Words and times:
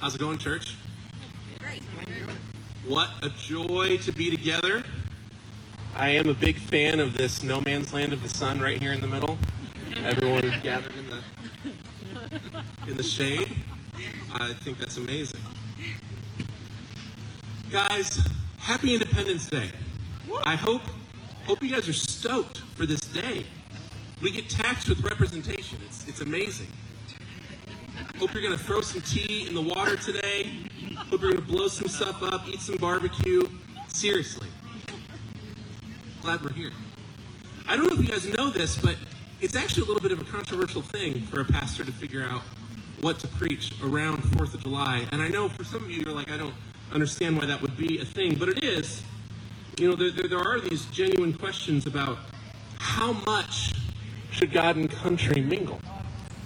How's 0.00 0.14
it 0.14 0.18
going, 0.18 0.36
church? 0.36 0.74
Great. 1.58 1.82
What 2.86 3.08
a 3.22 3.30
joy 3.30 3.96
to 4.02 4.12
be 4.12 4.30
together. 4.30 4.84
I 5.94 6.10
am 6.10 6.28
a 6.28 6.34
big 6.34 6.58
fan 6.58 7.00
of 7.00 7.16
this 7.16 7.42
no 7.42 7.62
man's 7.62 7.94
land 7.94 8.12
of 8.12 8.22
the 8.22 8.28
sun 8.28 8.60
right 8.60 8.80
here 8.80 8.92
in 8.92 9.00
the 9.00 9.06
middle. 9.06 9.38
Everyone 10.04 10.52
gathered 10.62 10.92
in 10.96 11.08
the 11.08 12.90
in 12.90 12.96
the 12.98 13.02
shade. 13.02 13.50
I 14.34 14.52
think 14.52 14.78
that's 14.78 14.98
amazing. 14.98 15.40
Guys, 17.70 18.20
happy 18.58 18.92
Independence 18.92 19.48
Day. 19.48 19.70
I 20.44 20.56
hope 20.56 20.82
hope 21.46 21.62
you 21.62 21.70
guys 21.70 21.88
are 21.88 21.94
stoked 21.94 22.58
for 22.58 22.84
this 22.84 23.00
day. 23.00 23.46
We 24.20 24.30
get 24.30 24.50
taxed 24.50 24.90
with 24.90 25.00
representation. 25.02 25.78
It's 25.86 26.06
it's 26.06 26.20
amazing. 26.20 26.68
Hope 28.18 28.32
you're 28.32 28.42
going 28.42 28.56
to 28.56 28.64
throw 28.64 28.80
some 28.80 29.02
tea 29.02 29.46
in 29.46 29.54
the 29.54 29.60
water 29.60 29.94
today. 29.96 30.50
Hope 31.10 31.20
you're 31.20 31.32
going 31.32 31.36
to 31.36 31.52
blow 31.52 31.68
some 31.68 31.86
stuff 31.86 32.22
up, 32.22 32.48
eat 32.48 32.60
some 32.60 32.76
barbecue. 32.76 33.42
Seriously. 33.88 34.48
Glad 36.22 36.42
we're 36.42 36.52
here. 36.52 36.70
I 37.68 37.76
don't 37.76 37.86
know 37.86 37.92
if 37.92 38.00
you 38.00 38.08
guys 38.08 38.26
know 38.26 38.48
this, 38.48 38.78
but 38.78 38.96
it's 39.42 39.54
actually 39.54 39.82
a 39.82 39.86
little 39.86 40.00
bit 40.00 40.12
of 40.12 40.20
a 40.20 40.24
controversial 40.24 40.80
thing 40.80 41.20
for 41.22 41.42
a 41.42 41.44
pastor 41.44 41.84
to 41.84 41.92
figure 41.92 42.22
out 42.22 42.40
what 43.02 43.18
to 43.18 43.28
preach 43.28 43.72
around 43.82 44.22
4th 44.22 44.54
of 44.54 44.62
July. 44.62 45.06
And 45.12 45.20
I 45.20 45.28
know 45.28 45.50
for 45.50 45.64
some 45.64 45.84
of 45.84 45.90
you, 45.90 46.02
you're 46.06 46.14
like, 46.14 46.30
I 46.30 46.38
don't 46.38 46.54
understand 46.92 47.36
why 47.36 47.44
that 47.44 47.60
would 47.60 47.76
be 47.76 47.98
a 48.00 48.04
thing, 48.06 48.36
but 48.38 48.48
it 48.48 48.64
is. 48.64 49.02
You 49.78 49.90
know, 49.90 49.94
there, 49.94 50.10
there, 50.10 50.26
there 50.26 50.38
are 50.38 50.58
these 50.58 50.86
genuine 50.86 51.34
questions 51.34 51.86
about 51.86 52.16
how 52.78 53.12
much 53.12 53.74
should 54.30 54.52
God 54.52 54.76
and 54.76 54.90
country 54.90 55.42
mingle? 55.42 55.80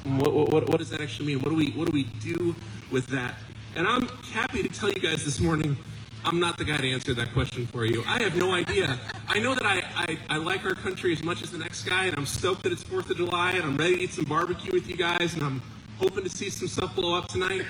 What, 0.05 0.33
what, 0.33 0.69
what, 0.69 0.79
does 0.79 0.91
that 0.91 1.01
actually 1.01 1.27
mean? 1.27 1.41
What 1.41 1.51
do 1.51 1.57
we 1.57 1.71
what 1.73 1.87
do 1.87 1.93
we 1.93 2.05
do 2.05 2.55
with 2.91 3.07
that? 3.09 3.35
And 3.77 3.87
I'm 3.87 4.09
happy 4.33 4.63
to 4.63 4.69
tell 4.69 4.89
you 4.89 5.01
guys 5.01 5.25
this 5.25 5.41
morning, 5.41 5.77
I'm 6.25 6.41
not 6.41 6.59
the 6.59 6.65
guy 6.65 6.79
to 6.79 6.91
answer 6.91 7.15
that 7.15 7.33
question 7.33 7.67
for 7.67 7.85
you. 7.85 8.03
I 8.07 8.23
have 8.23 8.35
no 8.35 8.53
idea. 8.53 8.99
I 9.29 9.39
know 9.39 9.55
that 9.55 9.65
I, 9.65 9.83
I, 9.95 10.19
I 10.29 10.37
like 10.39 10.65
our 10.65 10.75
country 10.75 11.13
as 11.13 11.23
much 11.23 11.43
as 11.43 11.51
the 11.51 11.59
next 11.59 11.85
guy, 11.85 12.07
and 12.07 12.17
I'm 12.17 12.27
stoked 12.27 12.63
that 12.65 12.73
it's 12.73 12.83
4th 12.83 13.11
of 13.11 13.17
July, 13.17 13.53
and 13.53 13.63
I'm 13.63 13.77
ready 13.77 13.97
to 13.97 14.03
eat 14.03 14.13
some 14.13 14.25
barbecue 14.25 14.73
with 14.73 14.89
you 14.89 14.97
guys, 14.97 15.35
and 15.35 15.43
I'm 15.43 15.63
hoping 15.99 16.25
to 16.25 16.31
see 16.31 16.51
some 16.51 16.69
stuff 16.69 16.97
blow 16.97 17.17
up 17.17 17.29
tonight. 17.29 17.63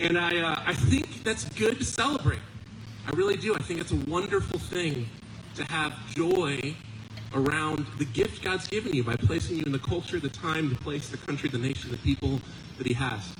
And 0.00 0.18
I, 0.18 0.38
uh, 0.38 0.62
I 0.66 0.72
think 0.72 1.22
that's 1.22 1.44
good 1.50 1.78
to 1.78 1.84
celebrate. 1.84 2.40
I 3.06 3.10
really 3.10 3.36
do. 3.36 3.54
I 3.54 3.58
think 3.58 3.80
it's 3.80 3.92
a 3.92 4.10
wonderful 4.10 4.58
thing 4.58 5.08
to 5.54 5.64
have 5.64 5.92
joy 6.14 6.74
around 7.34 7.86
the 7.98 8.04
gift 8.04 8.42
God's 8.42 8.66
given 8.68 8.94
you 8.94 9.04
by 9.04 9.16
placing 9.16 9.56
you 9.56 9.64
in 9.64 9.72
the 9.72 9.78
culture, 9.78 10.18
the 10.18 10.28
time, 10.28 10.68
the 10.68 10.76
place, 10.76 11.08
the 11.08 11.16
country, 11.16 11.48
the 11.48 11.58
nation, 11.58 11.90
the 11.90 11.98
people 11.98 12.40
that 12.78 12.86
He 12.86 12.94
has. 12.94 13.34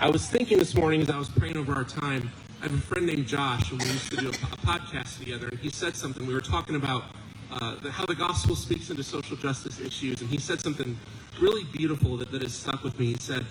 I 0.00 0.08
was 0.10 0.28
thinking 0.28 0.58
this 0.58 0.74
morning 0.74 1.02
as 1.02 1.10
I 1.10 1.18
was 1.18 1.28
praying 1.28 1.56
over 1.56 1.74
our 1.74 1.84
time, 1.84 2.30
I 2.60 2.64
have 2.64 2.74
a 2.74 2.78
friend 2.78 3.06
named 3.06 3.26
Josh, 3.26 3.70
and 3.70 3.80
we 3.80 3.88
used 3.88 4.10
to 4.10 4.16
do 4.16 4.28
a, 4.28 4.32
podcast 4.32 5.18
together, 5.18 5.48
and 5.48 5.58
he 5.60 5.70
said 5.70 5.96
something. 5.96 6.26
We 6.26 6.34
were 6.34 6.40
talking 6.40 6.76
about 6.76 7.04
uh, 7.50 7.76
the, 7.82 7.90
how 7.90 8.04
the 8.04 8.14
gospel 8.14 8.54
speaks 8.54 8.90
into 8.90 9.02
social 9.02 9.36
justice 9.36 9.80
issues, 9.80 10.20
and 10.20 10.28
he 10.28 10.38
said 10.38 10.60
something 10.60 10.98
really 11.40 11.64
beautiful 11.72 12.16
that, 12.18 12.30
that 12.32 12.42
has 12.42 12.52
stuck 12.54 12.82
with 12.82 12.98
me. 12.98 13.06
He 13.06 13.16
said 13.18 13.46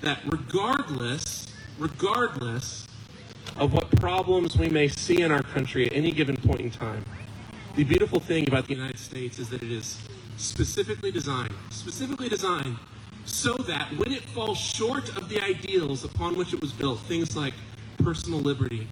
that 0.00 0.20
regardless, 0.26 1.46
regardless 1.78 2.88
of 3.56 3.72
what 3.72 3.90
problems 3.92 4.56
we 4.56 4.68
may 4.68 4.88
see 4.88 5.22
in 5.22 5.30
our 5.30 5.42
country 5.42 5.86
at 5.86 5.92
any 5.92 6.10
given 6.10 6.36
point 6.36 6.60
in 6.60 6.70
time, 6.70 7.04
the 7.78 7.84
beautiful 7.84 8.18
thing 8.18 8.48
about 8.48 8.66
the 8.66 8.74
United 8.74 8.98
States 8.98 9.38
is 9.38 9.48
that 9.50 9.62
it 9.62 9.70
is 9.70 10.00
specifically 10.36 11.12
designed, 11.12 11.54
specifically 11.70 12.28
designed 12.28 12.76
so 13.24 13.54
that 13.54 13.86
when 13.98 14.10
it 14.10 14.22
falls 14.22 14.58
short 14.58 15.16
of 15.16 15.28
the 15.28 15.40
ideals 15.40 16.02
upon 16.02 16.36
which 16.36 16.52
it 16.52 16.60
was 16.60 16.72
built, 16.72 16.98
things 17.02 17.36
like 17.36 17.54
personal 17.98 18.40
liberty, 18.40 18.88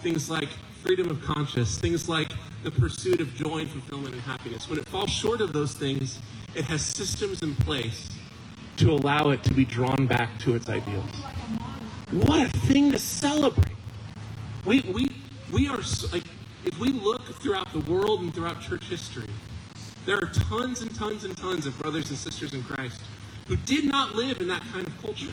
things 0.00 0.28
like 0.28 0.48
freedom 0.82 1.08
of 1.12 1.22
conscience, 1.22 1.78
things 1.78 2.08
like 2.08 2.32
the 2.64 2.72
pursuit 2.72 3.20
of 3.20 3.32
joy 3.36 3.58
and 3.58 3.70
fulfillment 3.70 4.14
and 4.14 4.22
happiness, 4.22 4.68
when 4.68 4.80
it 4.80 4.88
falls 4.88 5.10
short 5.10 5.40
of 5.40 5.52
those 5.52 5.72
things, 5.72 6.18
it 6.56 6.64
has 6.64 6.82
systems 6.82 7.40
in 7.40 7.54
place 7.54 8.08
to 8.78 8.90
allow 8.90 9.30
it 9.30 9.44
to 9.44 9.54
be 9.54 9.64
drawn 9.64 10.08
back 10.08 10.40
to 10.40 10.56
its 10.56 10.68
ideals. 10.68 11.08
What 12.10 12.48
a 12.48 12.58
thing 12.66 12.90
to 12.90 12.98
celebrate! 12.98 13.76
We, 14.64 14.80
we, 14.92 15.08
we 15.52 15.68
are 15.68 15.78
like 16.12 16.24
if 16.64 16.78
we 16.78 16.88
look 16.88 17.24
throughout 17.40 17.72
the 17.72 17.80
world 17.90 18.20
and 18.20 18.34
throughout 18.34 18.60
church 18.60 18.84
history, 18.84 19.28
there 20.06 20.16
are 20.16 20.26
tons 20.26 20.82
and 20.82 20.94
tons 20.94 21.24
and 21.24 21.36
tons 21.36 21.66
of 21.66 21.78
brothers 21.78 22.10
and 22.10 22.18
sisters 22.18 22.52
in 22.52 22.62
Christ 22.62 23.00
who 23.46 23.56
did 23.56 23.84
not 23.84 24.14
live 24.14 24.40
in 24.40 24.48
that 24.48 24.62
kind 24.72 24.86
of 24.86 25.02
culture. 25.02 25.30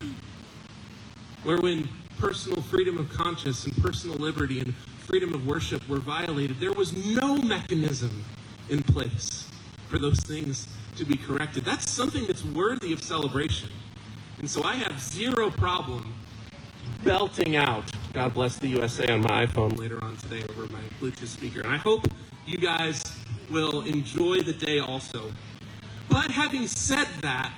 Where 1.44 1.58
when 1.58 1.90
personal 2.18 2.62
freedom 2.62 2.98
of 2.98 3.10
conscience 3.10 3.66
and 3.66 3.76
personal 3.82 4.18
liberty 4.18 4.60
and 4.60 4.76
freedom 4.76 5.34
of 5.34 5.48
worship 5.48 5.88
were 5.90 6.00
violated, 6.00 6.60
there 6.60 6.74
was 6.74 6.96
no 7.16 7.38
mechanism 7.38 8.24
in 8.70 8.84
place 8.84 9.50
for 9.88 9.98
those 9.98 10.20
things 10.20 10.68
to 10.96 11.06
be 11.06 11.18
corrected. 11.18 11.66
That's 11.66 11.90
something 11.90 12.26
that's 12.28 12.46
worthy 12.46 12.94
of 12.94 13.02
celebration. 13.02 13.70
And 14.40 14.50
so 14.50 14.64
I 14.64 14.76
have 14.76 15.00
zero 15.00 15.50
problem 15.50 16.14
belting 17.04 17.56
out 17.56 17.92
God 18.14 18.34
bless 18.34 18.58
the 18.58 18.68
USA 18.68 19.08
on 19.08 19.22
my 19.22 19.46
iPhone 19.46 19.78
later 19.78 20.04
on 20.04 20.18
today 20.18 20.44
over 20.50 20.64
my 20.74 20.82
Bluetooth 21.00 21.28
speaker. 21.28 21.62
And 21.62 21.74
I 21.74 21.78
hope 21.78 22.06
you 22.46 22.58
guys 22.58 23.02
will 23.50 23.82
enjoy 23.84 24.42
the 24.42 24.52
day 24.52 24.80
also. 24.80 25.32
But 26.10 26.30
having 26.30 26.68
said 26.68 27.08
that, 27.22 27.54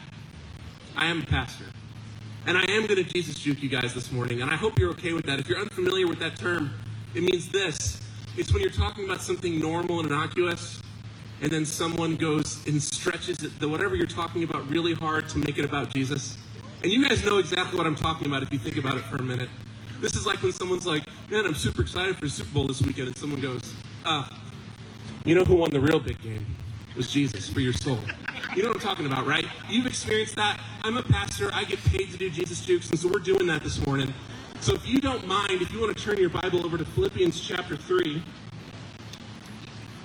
I 0.96 1.08
am 1.08 1.24
a 1.24 1.26
pastor. 1.26 1.66
And 2.46 2.56
I 2.56 2.64
am 2.70 2.86
going 2.86 3.04
to 3.04 3.04
Jesus 3.04 3.40
juke 3.40 3.64
you 3.64 3.70
guys 3.70 3.96
this 3.96 4.12
morning. 4.12 4.44
And 4.44 4.52
I 4.52 4.56
hope 4.56 4.78
you're 4.78 4.92
okay 4.92 5.14
with 5.14 5.26
that. 5.26 5.40
If 5.40 5.50
you're 5.50 5.60
unfamiliar 5.60 6.06
with 6.08 6.20
that 6.20 6.38
term, 6.38 6.72
it 7.16 7.24
means 7.24 7.50
this 7.50 8.00
it's 8.38 8.54
when 8.54 8.62
you're 8.62 8.72
talking 8.72 9.06
about 9.06 9.22
something 9.22 9.60
normal 9.60 10.00
and 10.00 10.10
innocuous, 10.10 10.82
and 11.42 11.52
then 11.52 11.66
someone 11.66 12.16
goes 12.16 12.66
and 12.68 12.82
stretches 12.82 13.44
it, 13.44 13.60
the, 13.60 13.68
whatever 13.68 13.96
you're 13.96 14.08
talking 14.08 14.44
about 14.44 14.68
really 14.70 14.94
hard 14.94 15.30
to 15.30 15.40
make 15.40 15.58
it 15.58 15.66
about 15.66 15.94
Jesus. 15.94 16.38
And 16.84 16.92
you 16.92 17.08
guys 17.08 17.24
know 17.26 17.38
exactly 17.38 17.78
what 17.78 17.88
I'm 17.88 17.96
talking 17.96 18.28
about 18.28 18.44
if 18.44 18.52
you 18.52 18.60
think 18.60 18.78
about 18.78 18.98
it 18.98 19.04
for 19.06 19.18
a 19.18 19.24
minute. 19.24 19.50
This 20.04 20.18
is 20.18 20.26
like 20.26 20.44
when 20.44 20.52
someone's 20.52 20.86
like, 20.86 21.06
man, 21.32 21.46
I'm 21.46 21.56
super 21.56 21.82
excited 21.82 22.18
for 22.18 22.26
the 22.26 22.30
Super 22.30 22.54
Bowl 22.54 22.68
this 22.68 22.82
weekend, 22.82 23.08
and 23.08 23.18
someone 23.18 23.40
goes, 23.40 23.74
ah, 24.06 24.30
you 25.24 25.34
know 25.34 25.46
who 25.46 25.56
won 25.56 25.70
the 25.70 25.80
real 25.80 25.98
big 25.98 26.22
game? 26.22 26.46
It 26.90 26.98
was 26.98 27.10
Jesus 27.10 27.48
for 27.48 27.62
your 27.62 27.72
soul. 27.72 28.00
You 28.54 28.64
know 28.64 28.68
what 28.68 28.76
I'm 28.76 28.82
talking 28.82 29.06
about, 29.06 29.26
right? 29.26 29.46
You've 29.70 29.86
experienced 29.86 30.36
that. 30.36 30.60
I'm 30.82 30.98
a 30.98 31.04
pastor. 31.04 31.52
I 31.54 31.64
get 31.64 31.82
paid 31.86 32.12
to 32.12 32.18
do 32.18 32.30
Jesus 32.30 32.66
jukes, 32.66 32.90
and 32.90 33.00
so 33.00 33.08
we're 33.08 33.20
doing 33.20 33.48
that 33.48 33.64
this 33.64 33.84
morning. 33.88 34.14
So 34.60 34.74
if 34.74 34.86
you 34.86 35.00
don't 35.00 35.26
mind, 35.26 35.62
if 35.62 35.72
you 35.72 35.80
want 35.80 35.98
to 35.98 36.04
turn 36.04 36.18
your 36.18 36.30
Bible 36.30 36.66
over 36.66 36.78
to 36.78 36.84
Philippians 36.84 37.40
chapter 37.40 37.78
3, 37.78 38.22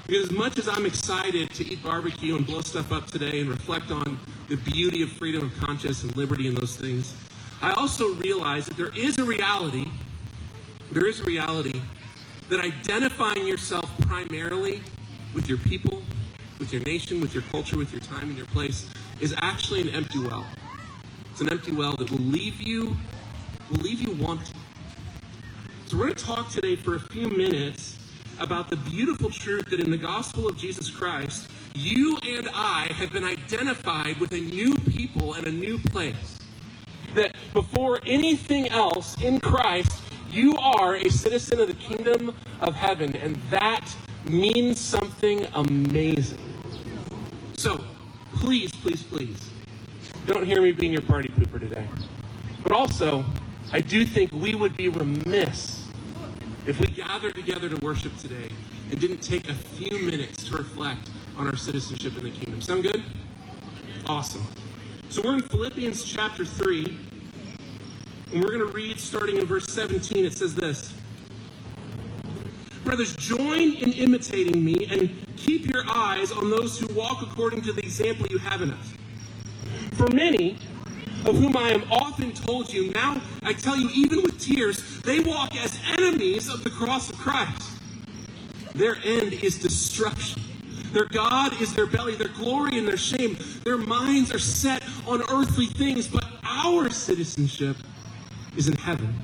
because 0.06 0.26
as 0.26 0.30
much 0.30 0.59
as 0.59 0.69
I'm 0.69 0.86
excited 0.86 1.50
to 1.54 1.66
eat 1.66 1.82
barbecue 1.82 2.36
and 2.36 2.47
blow 2.47 2.60
stuff 2.60 2.92
up 2.92 3.09
today 3.09 3.41
and 3.41 3.48
reflect 3.48 3.91
on 3.91 4.20
the 4.48 4.59
beauty 4.59 5.03
of 5.03 5.10
freedom 5.10 5.47
of 5.47 5.56
conscience 5.59 6.04
and 6.04 6.16
liberty 6.16 6.47
and 6.47 6.56
those 6.56 6.76
things, 6.76 7.16
I 7.61 7.73
also 7.73 8.15
realize 8.15 8.67
that 8.67 8.77
there 8.77 8.97
is 8.97 9.19
a 9.19 9.25
reality, 9.25 9.91
there 10.93 11.07
is 11.07 11.19
a 11.21 11.25
reality 11.25 11.81
that 12.49 12.61
identifying 12.61 13.49
yourself 13.49 13.91
primarily 14.03 14.81
with 15.35 15.49
your 15.49 15.59
people, 15.59 16.03
with 16.61 16.73
your 16.73 16.83
nation, 16.83 17.21
with 17.21 17.35
your 17.35 17.43
culture, 17.51 17.77
with 17.77 17.91
your 17.91 18.01
time 18.01 18.29
and 18.29 18.37
your 18.37 18.47
place 18.47 18.89
is 19.21 19.35
actually 19.39 19.81
an 19.81 19.89
empty 19.89 20.21
well. 20.21 20.47
It's 21.33 21.41
an 21.41 21.51
empty 21.51 21.73
well 21.73 21.97
that 21.97 22.11
will 22.13 22.19
leave 22.19 22.63
you, 22.63 22.97
will 23.71 23.81
leave 23.81 24.01
you 24.03 24.13
wanting. 24.13 24.57
So 25.87 25.97
we're 25.97 26.05
going 26.05 26.15
to 26.15 26.25
talk 26.25 26.51
today 26.51 26.77
for 26.77 26.95
a 26.95 27.01
few 27.01 27.29
minutes 27.29 27.99
about 28.39 28.71
the 28.71 28.77
beautiful 28.77 29.31
truth 29.31 29.67
that 29.71 29.81
in 29.81 29.91
the 29.91 29.97
gospel 29.99 30.47
of 30.47 30.57
Jesus 30.57 30.89
Christ, 30.89 31.51
you 31.75 32.19
and 32.25 32.49
I 32.55 32.87
have 32.95 33.13
been 33.13 33.25
identified 33.25 34.19
with 34.21 34.33
a 34.33 34.41
new 34.41 34.77
people 34.77 35.35
and 35.35 35.47
a 35.49 35.53
new 35.53 35.79
place 35.79 36.39
that 37.15 37.35
before 37.53 38.01
anything 38.07 38.69
else 38.69 39.21
in 39.23 39.41
Christ, 39.41 40.03
you 40.31 40.57
are 40.57 40.97
a 40.97 41.09
citizen 41.10 41.60
of 41.60 41.69
the 41.69 41.75
kingdom 41.75 42.34
of 42.60 42.75
heaven, 42.75 43.16
and 43.16 43.37
that 43.51 43.95
means 44.25 44.78
something 44.78 45.47
amazing. 45.55 46.39
So, 47.57 47.83
please, 48.37 48.71
please, 48.71 49.03
please, 49.03 49.49
don't 50.27 50.45
hear 50.45 50.60
me 50.60 50.72
being 50.72 50.93
your 50.93 51.03
party 51.03 51.28
pooper 51.31 51.59
today. 51.59 51.87
But 52.63 52.72
also, 52.72 53.25
I 53.72 53.81
do 53.81 54.04
think 54.04 54.33
we 54.33 54.54
would 54.54 54.77
be 54.77 54.89
remiss 54.89 55.87
if 56.66 56.78
we 56.81 56.87
gathered 56.87 57.34
together 57.34 57.69
to 57.69 57.77
worship 57.77 58.16
today 58.19 58.51
and 58.91 59.01
didn't 59.01 59.22
take 59.22 59.49
a 59.49 59.54
few 59.54 59.99
minutes 60.03 60.45
to 60.45 60.57
reflect 60.57 61.11
on 61.37 61.47
our 61.47 61.57
citizenship 61.57 62.16
in 62.19 62.25
the 62.25 62.31
kingdom. 62.31 62.61
Sound 62.61 62.83
good? 62.83 63.03
Awesome. 64.07 64.47
So 65.10 65.22
we're 65.22 65.37
in 65.37 65.41
Philippians 65.41 66.05
chapter 66.05 66.45
3, 66.45 66.99
and 68.34 68.45
we're 68.45 68.51
going 68.51 68.59
to 68.59 68.66
read 68.66 69.01
starting 69.01 69.39
in 69.39 69.47
verse 69.47 69.65
17. 69.65 70.22
It 70.22 70.34
says 70.34 70.55
this 70.55 70.93
Brothers, 72.84 73.16
join 73.16 73.72
in 73.77 73.93
imitating 73.95 74.63
me 74.63 74.87
and 74.91 75.10
keep 75.37 75.66
your 75.66 75.84
eyes 75.89 76.31
on 76.31 76.51
those 76.51 76.78
who 76.78 76.93
walk 76.93 77.22
according 77.22 77.63
to 77.63 77.72
the 77.72 77.81
example 77.81 78.27
you 78.28 78.37
have 78.37 78.60
in 78.60 78.71
us. 78.71 78.93
For 79.95 80.09
many, 80.09 80.59
of 81.25 81.39
whom 81.39 81.57
I 81.57 81.71
am 81.71 81.91
often 81.91 82.33
told 82.33 82.71
you, 82.71 82.91
now 82.91 83.19
I 83.43 83.54
tell 83.54 83.78
you, 83.78 83.89
even 83.95 84.22
with 84.22 84.39
tears, 84.39 85.01
they 85.01 85.21
walk 85.21 85.57
as 85.57 85.78
enemies 85.97 86.51
of 86.51 86.65
the 86.65 86.71
cross 86.71 87.09
of 87.09 87.16
Christ. 87.16 87.63
Their 88.75 88.97
end 89.03 89.33
is 89.33 89.59
destruction. 89.59 90.43
Their 90.93 91.07
God 91.07 91.61
is 91.61 91.75
their 91.75 91.87
belly, 91.87 92.15
their 92.15 92.29
glory 92.29 92.79
and 92.79 92.89
their 92.89 92.97
shame. 92.97 93.37
Their 93.65 93.79
minds 93.79 94.35
are 94.35 94.39
set 94.39 94.83
on 95.07 95.23
earthly 95.31 95.67
things, 95.67 96.09
but 96.09 96.25
our 96.43 96.91
citizenship 96.91 97.77
is 98.57 98.69
in 98.69 98.77
heaven. 98.77 99.15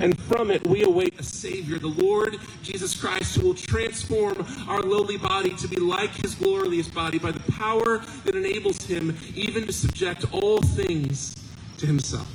And 0.00 0.18
from 0.22 0.50
it, 0.50 0.66
we 0.66 0.82
await 0.82 1.18
a 1.20 1.22
Savior, 1.22 1.78
the 1.78 1.88
Lord 1.88 2.36
Jesus 2.62 2.98
Christ, 2.98 3.36
who 3.36 3.48
will 3.48 3.54
transform 3.54 4.46
our 4.68 4.80
lowly 4.80 5.16
body 5.16 5.50
to 5.56 5.68
be 5.68 5.76
like 5.76 6.10
his 6.10 6.34
glorious 6.34 6.88
body 6.88 7.18
by 7.18 7.30
the 7.30 7.52
power 7.52 7.98
that 8.24 8.34
enables 8.34 8.82
him 8.82 9.16
even 9.34 9.66
to 9.66 9.72
subject 9.72 10.24
all 10.32 10.60
things 10.60 11.34
to 11.78 11.86
himself. 11.86 12.28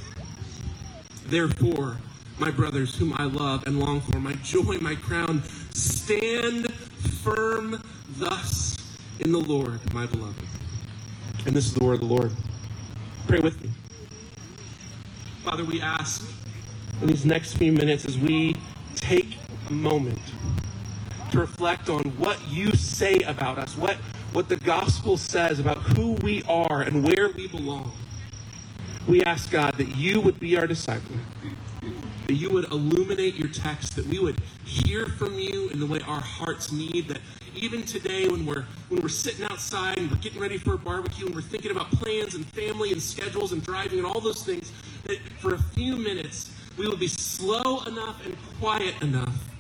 Therefore, 1.26 1.98
my 2.40 2.52
brothers, 2.52 2.96
whom 2.96 3.14
I 3.18 3.26
love 3.26 3.66
and 3.68 3.80
long 3.80 4.02
for, 4.02 4.20
my 4.20 4.34
joy, 4.34 4.78
my 4.82 4.96
crown, 4.96 5.44
stand 5.74 6.74
firm 6.74 7.82
thus 8.22 8.78
in 9.20 9.32
the 9.32 9.40
Lord, 9.40 9.80
my 9.94 10.06
beloved. 10.06 10.46
And 11.46 11.56
this 11.56 11.66
is 11.66 11.74
the 11.74 11.84
word 11.84 11.96
of 11.96 12.00
the 12.02 12.06
Lord. 12.06 12.32
Pray 13.28 13.40
with 13.40 13.62
me. 13.62 13.72
Father, 15.44 15.66
we 15.66 15.82
ask 15.82 16.24
in 17.02 17.08
these 17.08 17.26
next 17.26 17.58
few 17.58 17.72
minutes 17.72 18.06
as 18.06 18.18
we 18.18 18.56
take 18.96 19.38
a 19.68 19.74
moment 19.74 20.22
to 21.32 21.40
reflect 21.40 21.90
on 21.90 22.04
what 22.20 22.38
you 22.48 22.72
say 22.74 23.16
about 23.22 23.58
us, 23.58 23.76
what, 23.76 23.96
what 24.34 24.50
the 24.50 24.58
gospel 24.58 25.18
says 25.18 25.60
about 25.60 25.78
who 25.78 26.14
we 26.22 26.44
are 26.44 26.82
and 26.84 27.04
where 27.04 27.30
we 27.30 27.48
belong. 27.48 27.92
We 29.08 29.24
ask 29.24 29.50
God 29.50 29.74
that 29.78 29.96
you 29.96 30.22
would 30.22 30.40
be 30.40 30.58
our 30.58 30.68
disciple, 30.68 31.16
that 32.28 32.36
you 32.36 32.52
would 32.52 32.66
illuminate 32.72 33.36
your 33.36 33.50
text, 33.50 33.96
that 33.96 34.06
we 34.06 34.20
would 34.20 34.40
hear 34.64 35.08
from 35.08 35.40
you 35.40 35.70
in 35.70 35.80
the 35.80 35.88
way 35.88 36.02
our 36.02 36.22
hearts 36.22 36.72
need, 36.72 37.08
that 37.08 37.20
even 37.56 37.84
today 37.84 38.28
when 38.28 38.46
we're 38.46 38.66
when 38.90 39.02
we're 39.02 39.10
sitting 39.10 39.46
outside 39.46 39.98
and 39.98 40.10
we're 40.10 40.18
getting 40.18 40.40
ready 40.40 40.58
for 40.58 40.74
a 40.74 40.78
barbecue 40.78 41.26
and 41.26 41.36
we're 41.36 41.42
thinking 41.42 41.72
about 41.72 41.92
plans 41.92 42.36
and 42.36 42.46
family 42.48 42.92
and 42.92 43.02
schedules 43.02 43.52
and 43.52 43.64
driving 43.64 44.00
and 44.00 44.08
all 44.08 44.20
those 44.20 44.44
things, 44.44 44.72
that 45.06 45.20
for 45.40 45.54
a 45.54 45.62
few 45.74 45.98
minutes 45.98 46.52
we 46.78 46.88
would 46.88 47.00
be 47.00 47.08
slow 47.08 47.84
enough 47.84 48.26
and 48.26 48.36
quiet 48.60 48.94
enough 49.02 49.52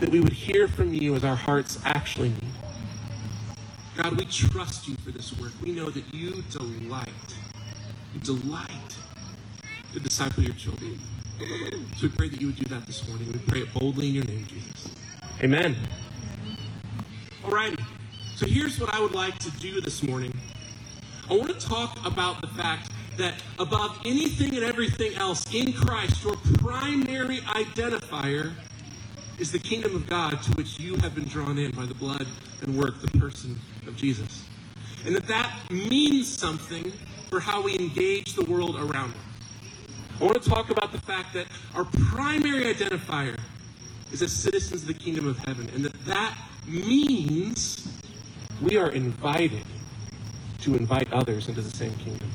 that 0.00 0.10
we 0.10 0.20
would 0.20 0.32
hear 0.32 0.68
from 0.68 0.92
you 0.92 1.14
as 1.14 1.24
our 1.24 1.36
hearts 1.36 1.78
actually 1.84 2.28
need. 2.28 2.52
God, 3.96 4.18
we 4.18 4.26
trust 4.26 4.86
you 4.86 4.94
for 4.96 5.10
this 5.10 5.32
work. 5.38 5.52
We 5.62 5.72
know 5.72 5.88
that 5.88 6.04
you 6.12 6.42
delight, 6.50 7.08
you 8.12 8.20
delight 8.20 8.96
to 9.94 10.00
disciple 10.00 10.42
your 10.42 10.54
children. 10.54 10.98
So 11.96 12.02
we 12.02 12.08
pray 12.10 12.28
that 12.28 12.40
you 12.40 12.48
would 12.48 12.56
do 12.56 12.64
that 12.74 12.86
this 12.86 13.06
morning. 13.08 13.32
We 13.32 13.38
pray 13.38 13.60
it 13.60 13.72
boldly 13.72 14.08
in 14.08 14.14
your 14.14 14.24
name, 14.24 14.46
Jesus. 14.46 14.88
Amen. 15.42 15.76
Alrighty. 17.46 17.80
So 18.34 18.44
here's 18.44 18.80
what 18.80 18.92
I 18.92 19.00
would 19.00 19.14
like 19.14 19.38
to 19.38 19.50
do 19.52 19.80
this 19.80 20.02
morning. 20.02 20.36
I 21.30 21.34
want 21.34 21.48
to 21.48 21.64
talk 21.64 22.04
about 22.04 22.40
the 22.40 22.48
fact 22.48 22.90
that 23.18 23.34
above 23.60 24.00
anything 24.04 24.56
and 24.56 24.64
everything 24.64 25.14
else 25.14 25.46
in 25.54 25.72
Christ, 25.72 26.24
your 26.24 26.34
primary 26.58 27.38
identifier 27.42 28.52
is 29.38 29.52
the 29.52 29.60
kingdom 29.60 29.94
of 29.94 30.08
God 30.08 30.42
to 30.42 30.50
which 30.54 30.80
you 30.80 30.96
have 30.96 31.14
been 31.14 31.26
drawn 31.28 31.56
in 31.56 31.70
by 31.70 31.86
the 31.86 31.94
blood 31.94 32.26
and 32.62 32.76
work, 32.76 33.00
the 33.00 33.16
person 33.16 33.56
of 33.86 33.96
Jesus. 33.96 34.42
And 35.04 35.14
that 35.14 35.28
that 35.28 35.70
means 35.70 36.26
something 36.26 36.90
for 37.30 37.38
how 37.38 37.62
we 37.62 37.78
engage 37.78 38.34
the 38.34 38.44
world 38.46 38.74
around 38.74 39.10
us. 39.10 39.20
I 40.20 40.24
want 40.24 40.42
to 40.42 40.50
talk 40.50 40.70
about 40.70 40.90
the 40.90 41.00
fact 41.00 41.32
that 41.34 41.46
our 41.76 41.84
primary 41.84 42.74
identifier 42.74 43.38
is 44.10 44.20
as 44.20 44.32
citizens 44.32 44.82
of 44.82 44.88
the 44.88 44.94
kingdom 44.94 45.28
of 45.28 45.38
heaven, 45.38 45.70
and 45.76 45.84
that 45.84 46.04
that 46.06 46.36
means 46.66 47.88
we 48.60 48.76
are 48.76 48.90
invited 48.90 49.64
to 50.60 50.74
invite 50.74 51.12
others 51.12 51.48
into 51.48 51.60
the 51.60 51.76
same 51.76 51.94
kingdom. 51.94 52.30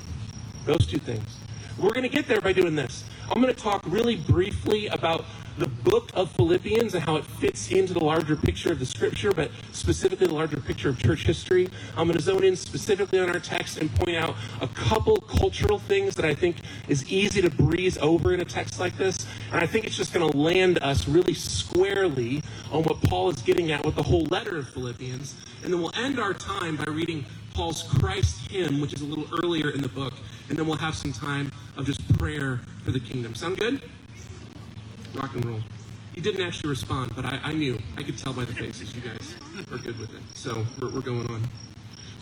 Those 0.66 0.86
two 0.86 1.00
things. 1.00 1.38
We're 1.78 1.90
going 1.90 2.04
to 2.04 2.10
get 2.10 2.28
there 2.28 2.42
by 2.42 2.54
doing 2.54 2.76
this. 2.76 3.04
I'm 3.30 3.42
going 3.42 3.54
to 3.54 3.60
talk 3.60 3.84
really 3.86 4.18
briefly 4.18 4.88
about 4.88 5.26
the 5.58 5.68
book 5.68 6.10
of 6.14 6.32
Philippians 6.32 6.94
and 6.94 7.04
how 7.04 7.16
it 7.16 7.26
fits 7.26 7.72
into 7.72 7.94
the 7.94 8.04
larger 8.04 8.36
picture 8.36 8.72
of 8.72 8.80
the 8.80 8.86
scripture, 8.86 9.32
but 9.32 9.52
specifically 9.72 10.28
the 10.28 10.34
larger 10.34 10.60
picture 10.60 10.90
of 10.90 10.98
church 10.98 11.26
history. 11.26 11.70
I'm 11.98 12.08
going 12.08 12.18
to 12.18 12.24
zone 12.24 12.44
in 12.44 12.56
specifically 12.56 13.20
on 13.20 13.30
our 13.30 13.40
text 13.40 13.78
and 13.78 13.94
point 13.96 14.18
out 14.18 14.36
a 14.62 14.68
couple 14.68 15.18
cultural 15.18 15.80
things 15.80 16.16
that 16.16 16.26
I 16.26 16.34
think 16.34 16.58
is 16.88 17.10
easy 17.12 17.42
to 17.42 17.50
breeze 17.50 17.98
over 17.98 18.34
in 18.34 18.42
a 18.42 18.46
text 18.46 18.80
like 18.80 18.98
this. 18.98 19.26
And 19.52 19.62
I 19.62 19.68
think 19.68 19.86
it's 19.86 19.98
just 19.98 20.14
going 20.14 20.30
to 20.30 20.38
land 20.38 20.80
us 20.82 21.08
really 21.08 21.34
squarely 21.34 22.42
on 22.72 22.84
what 22.84 23.02
Paul 23.02 23.30
is 23.30 23.42
getting 23.42 23.72
at 23.72 23.86
with 23.86 23.96
the 23.96 24.04
whole 24.04 24.26
letter 24.26 24.58
of 24.58 24.70
Philippians. 24.70 25.36
And 25.64 25.74
then 25.74 25.82
we'll 25.82 25.96
end 25.96 26.20
our 26.20 26.34
time 26.34 26.78
by 26.78 26.86
reading 26.86 27.26
Paul's 27.54 27.84
Christ 27.84 28.50
hymn, 28.50 28.80
which 28.80 28.94
is 28.94 29.02
a 29.02 29.06
little 29.06 29.28
earlier 29.44 29.70
in 29.70 29.82
the 29.82 29.90
book. 29.90 30.14
And 30.50 30.58
then 30.58 30.66
we'll 30.66 30.78
have 30.78 30.96
some 30.96 31.14
time 31.14 31.52
of 31.78 31.86
just 31.86 32.02
prayer 32.18 32.62
for 32.84 32.92
the 32.92 33.00
kingdom. 33.00 33.36
Sound 33.36 33.58
good? 33.58 33.82
Rock 35.16 35.34
and 35.36 35.46
roll. 35.46 35.60
He 36.14 36.22
didn't 36.22 36.46
actually 36.46 36.70
respond, 36.70 37.14
but 37.16 37.26
I, 37.26 37.40
I 37.44 37.54
knew. 37.54 37.80
I 37.98 38.04
could 38.04 38.18
tell 38.18 38.34
by 38.34 38.46
the 38.46 38.54
faces 38.54 38.94
you 38.94 39.02
guys 39.02 39.36
are 39.72 39.78
good 39.78 39.98
with 39.98 40.14
it. 40.14 40.22
So 40.34 40.66
we're, 40.80 40.90
we're 40.90 41.02
going 41.02 41.28
on. 41.30 41.42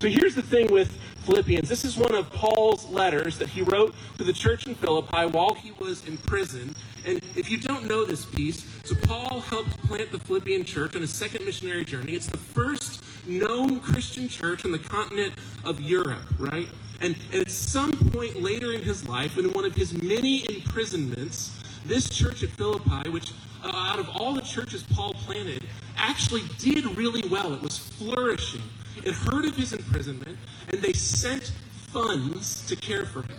So 0.02 0.08
here's 0.08 0.34
the 0.34 0.42
thing 0.42 0.72
with 0.72 0.98
Philippians. 1.26 1.68
This 1.68 1.84
is 1.84 1.98
one 1.98 2.16
of 2.16 2.30
Paul's 2.32 2.88
letters 2.90 3.38
that 3.38 3.50
he 3.50 3.64
wrote 3.64 3.94
to 4.18 4.24
the 4.24 4.32
church 4.32 4.66
in 4.66 4.76
Philippi 4.76 5.26
while 5.26 5.54
he 5.56 5.72
was 5.72 6.08
in 6.08 6.18
prison. 6.18 6.74
And 7.06 7.20
if 7.36 7.50
you 7.52 7.58
don't 7.58 7.86
know 7.86 8.06
this 8.06 8.24
piece, 8.24 8.66
so 8.86 8.96
Paul 8.96 9.42
helped 9.42 9.78
plant 9.88 10.12
the 10.12 10.20
Philippian 10.20 10.64
church 10.64 10.96
on 10.96 11.02
his 11.02 11.14
second 11.14 11.46
missionary 11.46 11.84
journey. 11.84 12.14
It's 12.14 12.28
the 12.28 12.38
first 12.38 13.04
known 13.28 13.82
Christian 13.82 14.30
church 14.30 14.64
on 14.64 14.72
the 14.72 14.80
continent 14.80 15.34
of 15.66 15.82
Europe, 15.82 16.24
right? 16.38 16.70
And, 17.02 17.18
and 17.34 17.42
at 17.42 17.52
some 17.52 17.92
point 17.92 18.42
later 18.42 18.72
in 18.72 18.82
his 18.82 19.08
life, 19.08 19.38
in 19.38 19.52
one 19.52 19.66
of 19.66 19.76
his 19.76 19.94
many 20.02 20.46
imprisonments, 20.50 21.60
this 21.90 22.08
church 22.08 22.44
at 22.44 22.50
Philippi, 22.50 23.10
which 23.10 23.34
uh, 23.64 23.72
out 23.74 24.00
of 24.00 24.08
all 24.10 24.34
the 24.34 24.42
churches 24.42 24.84
Paul 24.94 25.14
planted, 25.14 25.64
actually 25.98 26.44
did 26.60 26.86
really 26.96 27.28
well. 27.28 27.52
It 27.54 27.62
was 27.62 27.80
flourishing. 27.80 28.62
It 29.04 29.14
heard 29.16 29.46
of 29.46 29.56
his 29.56 29.74
imprisonment, 29.74 30.38
and 30.72 30.82
they 30.82 30.94
sent 30.94 31.52
funds 31.88 32.66
to 32.68 32.76
care 32.76 33.06
for 33.06 33.24
him. 33.24 33.36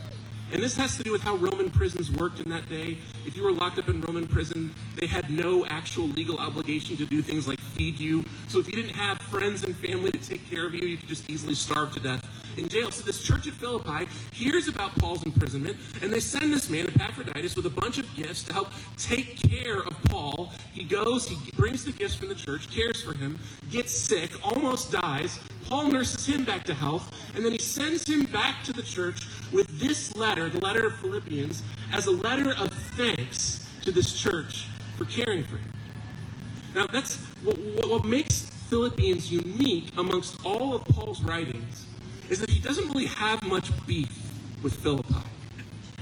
And 0.52 0.60
this 0.60 0.76
has 0.76 0.96
to 0.96 1.04
do 1.04 1.12
with 1.12 1.22
how 1.22 1.36
Roman 1.36 1.70
prisons 1.70 2.10
worked 2.10 2.40
in 2.40 2.50
that 2.50 2.68
day. 2.68 2.98
If 3.24 3.36
you 3.36 3.44
were 3.44 3.52
locked 3.52 3.78
up 3.78 3.88
in 3.88 4.00
Roman 4.00 4.26
prison, 4.26 4.74
they 4.96 5.06
had 5.06 5.30
no 5.30 5.64
actual 5.66 6.08
legal 6.08 6.38
obligation 6.38 6.96
to 6.96 7.06
do 7.06 7.22
things 7.22 7.46
like 7.46 7.60
feed 7.60 8.00
you. 8.00 8.24
So 8.48 8.58
if 8.58 8.66
you 8.66 8.74
didn't 8.74 8.96
have 8.96 9.18
friends 9.18 9.62
and 9.62 9.76
family 9.76 10.10
to 10.10 10.18
take 10.18 10.50
care 10.50 10.66
of 10.66 10.74
you, 10.74 10.88
you 10.88 10.96
could 10.96 11.08
just 11.08 11.30
easily 11.30 11.54
starve 11.54 11.92
to 11.92 12.00
death 12.00 12.39
in 12.56 12.68
jail. 12.68 12.90
So 12.90 13.04
this 13.04 13.22
church 13.22 13.46
at 13.46 13.54
Philippi 13.54 14.08
hears 14.32 14.68
about 14.68 14.94
Paul's 14.98 15.22
imprisonment, 15.24 15.76
and 16.02 16.12
they 16.12 16.20
send 16.20 16.52
this 16.52 16.70
man, 16.70 16.86
Epaphroditus, 16.86 17.56
with 17.56 17.66
a 17.66 17.70
bunch 17.70 17.98
of 17.98 18.14
gifts 18.14 18.42
to 18.44 18.52
help 18.52 18.70
take 18.96 19.36
care 19.48 19.80
of 19.80 19.94
Paul. 20.04 20.52
He 20.72 20.84
goes, 20.84 21.28
he 21.28 21.36
brings 21.52 21.84
the 21.84 21.92
gifts 21.92 22.14
from 22.14 22.28
the 22.28 22.34
church, 22.34 22.70
cares 22.70 23.02
for 23.02 23.16
him, 23.16 23.38
gets 23.70 23.92
sick, 23.92 24.30
almost 24.44 24.92
dies. 24.92 25.40
Paul 25.68 25.88
nurses 25.88 26.26
him 26.26 26.44
back 26.44 26.64
to 26.64 26.74
health, 26.74 27.14
and 27.34 27.44
then 27.44 27.52
he 27.52 27.58
sends 27.58 28.08
him 28.08 28.24
back 28.24 28.64
to 28.64 28.72
the 28.72 28.82
church 28.82 29.26
with 29.52 29.66
this 29.78 30.16
letter, 30.16 30.48
the 30.48 30.60
letter 30.60 30.86
of 30.86 30.96
Philippians, 30.96 31.62
as 31.92 32.06
a 32.06 32.10
letter 32.10 32.50
of 32.58 32.72
thanks 32.96 33.68
to 33.82 33.92
this 33.92 34.12
church 34.12 34.66
for 34.96 35.04
caring 35.04 35.44
for 35.44 35.56
him. 35.56 35.72
Now, 36.74 36.86
that's 36.86 37.16
what, 37.42 37.56
what 37.88 38.04
makes 38.04 38.50
Philippians 38.68 39.32
unique 39.32 39.90
amongst 39.96 40.44
all 40.44 40.74
of 40.74 40.84
Paul's 40.84 41.22
writings 41.22 41.86
is 42.30 42.40
that 42.40 42.48
he 42.48 42.60
doesn't 42.60 42.88
really 42.88 43.06
have 43.06 43.42
much 43.42 43.70
beef 43.86 44.08
with 44.62 44.74
Philippi. 44.74 45.14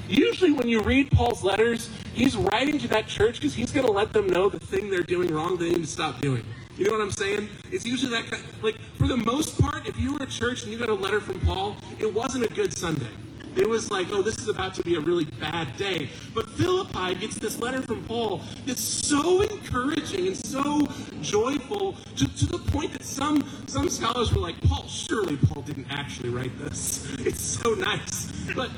Usually, 0.09 0.53
when 0.53 0.69
you 0.69 0.81
read 0.81 1.11
Paul's 1.11 1.43
letters, 1.43 1.91
he's 2.15 2.37
writing 2.37 2.79
to 2.79 2.89
that 2.89 3.07
church 3.07 3.37
because 3.37 3.55
he's 3.55 3.73
going 3.73 3.87
to 3.87 3.93
let 3.93 4.13
them 4.13 4.27
know 4.27 4.49
the 4.49 4.61
thing 4.61 4.91
they're 4.91 5.03
doing 5.03 5.35
wrong, 5.35 5.57
they 5.57 5.71
need 5.71 5.83
to 5.83 5.87
stop 5.87 6.21
doing. 6.21 6.45
You 6.77 6.85
know 6.85 6.93
what 6.93 7.01
I'm 7.01 7.11
saying? 7.11 7.49
It's 7.73 7.85
usually 7.85 8.13
that 8.13 8.31
kind. 8.31 8.43
Like 8.63 8.79
for 8.97 9.09
the 9.09 9.17
most 9.17 9.61
part, 9.61 9.89
if 9.89 9.99
you 9.99 10.15
were 10.15 10.23
at 10.23 10.31
church 10.31 10.63
and 10.63 10.73
you 10.73 10.79
got 10.79 10.89
a 10.89 10.95
letter 10.95 11.21
from 11.21 11.41
Paul, 11.41 11.77
it 11.99 12.13
wasn't 12.13 12.45
a 12.45 12.55
good 12.55 12.77
Sunday. 12.77 13.11
It 13.59 13.69
was 13.69 13.91
like, 13.91 14.07
oh, 14.13 14.23
this 14.23 14.39
is 14.39 14.49
about 14.49 14.75
to 14.75 14.83
be 14.85 14.95
a 14.95 15.01
really 15.01 15.25
bad 15.25 15.77
day. 15.77 16.09
But 16.33 16.49
Philippi 16.51 17.17
gets 17.17 17.35
this 17.35 17.59
letter 17.59 17.83
from 17.83 18.05
Paul 18.05 18.41
that's 18.65 18.81
so 18.81 19.43
encouraging 19.43 20.29
and 20.29 20.37
so 20.37 20.87
joyful 21.21 21.95
to, 22.17 22.37
to 22.37 22.47
the 22.47 22.59
point 22.59 22.93
that 22.93 23.03
some 23.03 23.45
some 23.67 23.89
scholars 23.89 24.33
were 24.33 24.41
like, 24.41 24.61
Paul, 24.63 24.87
surely 24.87 25.37
Paul 25.37 25.63
didn't 25.63 25.89
actually 25.91 26.31
write 26.31 26.57
this. 26.59 27.05
It's 27.29 27.43
so 27.43 27.75
nice. 27.75 28.33
But 28.55 28.71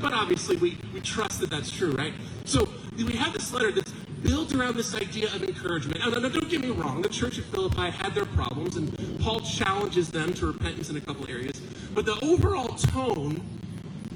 but 0.00 0.12
obviously 0.12 0.56
we, 0.56 0.78
we 0.92 1.00
trust 1.00 1.40
that 1.40 1.50
that's 1.50 1.70
true, 1.70 1.92
right? 1.92 2.12
So 2.44 2.68
we 2.96 3.12
have 3.14 3.32
this 3.32 3.52
letter 3.52 3.72
that's 3.72 3.92
built 4.22 4.54
around 4.54 4.76
this 4.76 4.94
idea 4.94 5.26
of 5.34 5.42
encouragement. 5.42 5.98
Now, 6.00 6.10
now, 6.10 6.28
don't 6.28 6.48
get 6.48 6.60
me 6.60 6.70
wrong, 6.70 7.00
the 7.00 7.08
church 7.08 7.38
at 7.38 7.44
Philippi 7.46 7.90
had 7.90 8.14
their 8.14 8.26
problems, 8.26 8.76
and 8.76 9.18
Paul 9.20 9.40
challenges 9.40 10.10
them 10.10 10.34
to 10.34 10.46
repentance 10.46 10.90
in 10.90 10.96
a 10.96 11.00
couple 11.00 11.28
areas. 11.28 11.60
But 11.94 12.04
the 12.04 12.18
overall 12.22 12.68
tone 12.68 13.42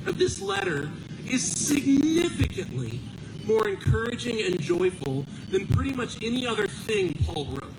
of 0.07 0.19
this 0.19 0.41
letter 0.41 0.91
is 1.29 1.43
significantly 1.43 3.01
more 3.45 3.69
encouraging 3.69 4.41
and 4.43 4.61
joyful 4.61 5.27
than 5.51 5.67
pretty 5.67 5.93
much 5.93 6.23
any 6.23 6.47
other 6.47 6.67
thing 6.67 7.15
Paul 7.25 7.47
wrote. 7.47 7.73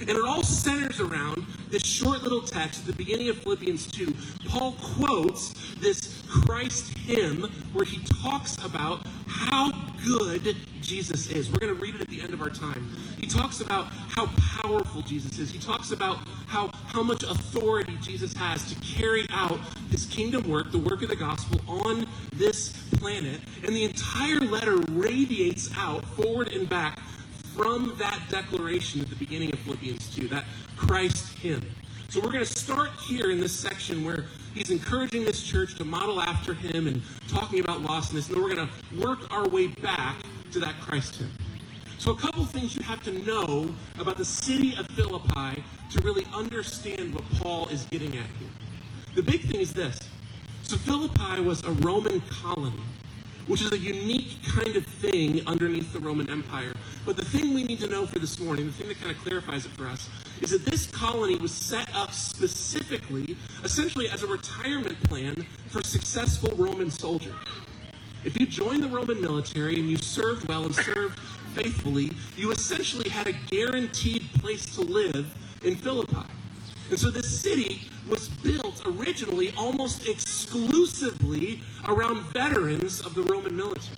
And 0.00 0.08
it 0.08 0.24
all 0.24 0.42
centers 0.42 0.98
around 0.98 1.44
this 1.68 1.84
short 1.84 2.22
little 2.22 2.40
text 2.40 2.80
at 2.80 2.86
the 2.86 2.92
beginning 2.94 3.28
of 3.28 3.38
Philippians 3.38 3.86
2. 3.92 4.14
Paul 4.48 4.72
quotes 4.80 5.74
this 5.76 6.22
Christ 6.28 6.96
hymn 6.96 7.42
where 7.72 7.84
he 7.84 7.98
talks 8.22 8.56
about 8.64 9.06
how 9.26 9.70
good 10.04 10.56
Jesus 10.80 11.30
is. 11.30 11.50
We're 11.50 11.58
going 11.58 11.74
to 11.74 11.80
read 11.80 11.94
it 11.94 12.00
at 12.00 12.08
the 12.08 12.20
end 12.20 12.32
of 12.32 12.40
our 12.40 12.50
time. 12.50 12.90
He 13.18 13.26
talks 13.26 13.60
about 13.60 13.86
how 13.86 14.26
powerful 14.62 15.02
Jesus 15.02 15.38
is. 15.38 15.50
He 15.50 15.58
talks 15.58 15.92
about 15.92 16.18
how, 16.46 16.70
how 16.86 17.02
much 17.02 17.22
authority 17.22 17.96
Jesus 18.02 18.32
has 18.34 18.64
to 18.72 18.74
carry 18.80 19.26
out 19.30 19.60
his 19.90 20.06
kingdom 20.06 20.48
work, 20.48 20.72
the 20.72 20.78
work 20.78 21.02
of 21.02 21.08
the 21.08 21.16
gospel 21.16 21.60
on 21.68 22.06
this 22.32 22.72
planet. 22.92 23.40
And 23.64 23.74
the 23.74 23.84
entire 23.84 24.40
letter 24.40 24.78
radiates 24.90 25.70
out 25.76 26.04
forward 26.04 26.48
and 26.48 26.68
back 26.68 26.98
from 27.54 27.94
that 27.98 28.20
declaration 28.30 29.00
at 29.00 29.10
the 29.10 29.16
beginning 29.16 29.52
of 29.52 29.58
Philippians 29.60 30.14
2, 30.14 30.28
that 30.28 30.44
Christ 30.76 31.38
hymn. 31.38 31.64
So 32.10 32.18
we're 32.18 32.32
going 32.32 32.44
to 32.44 32.58
start 32.58 32.90
here 33.06 33.30
in 33.30 33.38
this 33.38 33.52
section 33.52 34.04
where 34.04 34.24
he's 34.52 34.70
encouraging 34.70 35.24
this 35.24 35.44
church 35.44 35.76
to 35.76 35.84
model 35.84 36.20
after 36.20 36.52
him 36.52 36.88
and 36.88 37.00
talking 37.28 37.60
about 37.60 37.84
lostness, 37.84 38.26
and 38.26 38.34
then 38.34 38.42
we're 38.42 38.52
going 38.52 38.66
to 38.68 39.06
work 39.06 39.32
our 39.32 39.48
way 39.48 39.68
back 39.68 40.16
to 40.50 40.58
that 40.58 40.74
Christ 40.80 41.14
hymn. 41.14 41.30
So, 41.98 42.10
a 42.10 42.16
couple 42.16 42.44
things 42.46 42.74
you 42.74 42.82
have 42.82 43.00
to 43.04 43.12
know 43.24 43.72
about 44.00 44.16
the 44.16 44.24
city 44.24 44.74
of 44.76 44.88
Philippi 44.88 45.62
to 45.92 46.00
really 46.02 46.26
understand 46.34 47.14
what 47.14 47.22
Paul 47.34 47.68
is 47.68 47.84
getting 47.84 48.08
at 48.08 48.26
here. 48.40 48.48
The 49.14 49.22
big 49.22 49.42
thing 49.42 49.60
is 49.60 49.72
this. 49.72 49.96
So, 50.64 50.78
Philippi 50.78 51.42
was 51.42 51.62
a 51.62 51.70
Roman 51.70 52.20
colony 52.22 52.82
which 53.46 53.62
is 53.62 53.72
a 53.72 53.78
unique 53.78 54.42
kind 54.44 54.76
of 54.76 54.84
thing 54.84 55.42
underneath 55.46 55.92
the 55.92 55.98
Roman 55.98 56.28
Empire. 56.30 56.72
But 57.04 57.16
the 57.16 57.24
thing 57.24 57.54
we 57.54 57.64
need 57.64 57.80
to 57.80 57.86
know 57.88 58.06
for 58.06 58.18
this 58.18 58.38
morning, 58.38 58.66
the 58.66 58.72
thing 58.72 58.88
that 58.88 59.00
kind 59.00 59.10
of 59.10 59.22
clarifies 59.22 59.66
it 59.66 59.72
for 59.72 59.86
us, 59.86 60.08
is 60.40 60.50
that 60.50 60.64
this 60.64 60.86
colony 60.86 61.36
was 61.36 61.52
set 61.52 61.94
up 61.94 62.12
specifically, 62.12 63.36
essentially 63.64 64.08
as 64.08 64.22
a 64.22 64.26
retirement 64.26 65.02
plan 65.04 65.46
for 65.68 65.82
successful 65.82 66.52
Roman 66.56 66.90
soldiers. 66.90 67.34
If 68.24 68.38
you 68.38 68.46
joined 68.46 68.82
the 68.82 68.88
Roman 68.88 69.20
military 69.20 69.80
and 69.80 69.88
you 69.88 69.96
served 69.96 70.46
well 70.48 70.64
and 70.64 70.74
served 70.74 71.18
faithfully, 71.54 72.12
you 72.36 72.50
essentially 72.50 73.08
had 73.08 73.26
a 73.26 73.32
guaranteed 73.32 74.30
place 74.34 74.74
to 74.74 74.82
live 74.82 75.34
in 75.62 75.76
Philippi. 75.76 76.26
And 76.90 76.98
so 76.98 77.08
this 77.08 77.40
city 77.40 77.82
was 78.08 78.28
built 78.28 78.82
originally 78.84 79.54
almost 79.56 80.08
exclusively 80.08 81.62
around 81.86 82.22
veterans 82.32 83.00
of 83.00 83.14
the 83.14 83.22
Roman 83.22 83.56
military. 83.56 83.96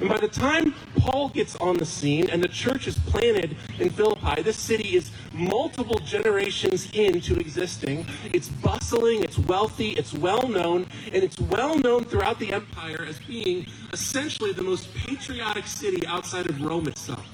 And 0.00 0.08
by 0.08 0.18
the 0.18 0.28
time 0.28 0.74
Paul 0.96 1.28
gets 1.28 1.54
on 1.56 1.76
the 1.76 1.86
scene 1.86 2.28
and 2.28 2.42
the 2.42 2.48
church 2.48 2.88
is 2.88 2.98
planted 2.98 3.56
in 3.78 3.90
Philippi, 3.90 4.42
this 4.42 4.58
city 4.58 4.96
is 4.96 5.12
multiple 5.32 6.00
generations 6.00 6.90
into 6.92 7.38
existing. 7.38 8.04
It's 8.32 8.48
bustling, 8.48 9.22
it's 9.22 9.38
wealthy, 9.38 9.90
it's 9.90 10.12
well 10.12 10.48
known, 10.48 10.86
and 11.12 11.22
it's 11.22 11.38
well 11.38 11.78
known 11.78 12.04
throughout 12.04 12.40
the 12.40 12.52
empire 12.52 13.06
as 13.08 13.20
being 13.20 13.66
essentially 13.92 14.52
the 14.52 14.62
most 14.62 14.92
patriotic 14.92 15.68
city 15.68 16.04
outside 16.08 16.50
of 16.50 16.60
Rome 16.60 16.88
itself. 16.88 17.26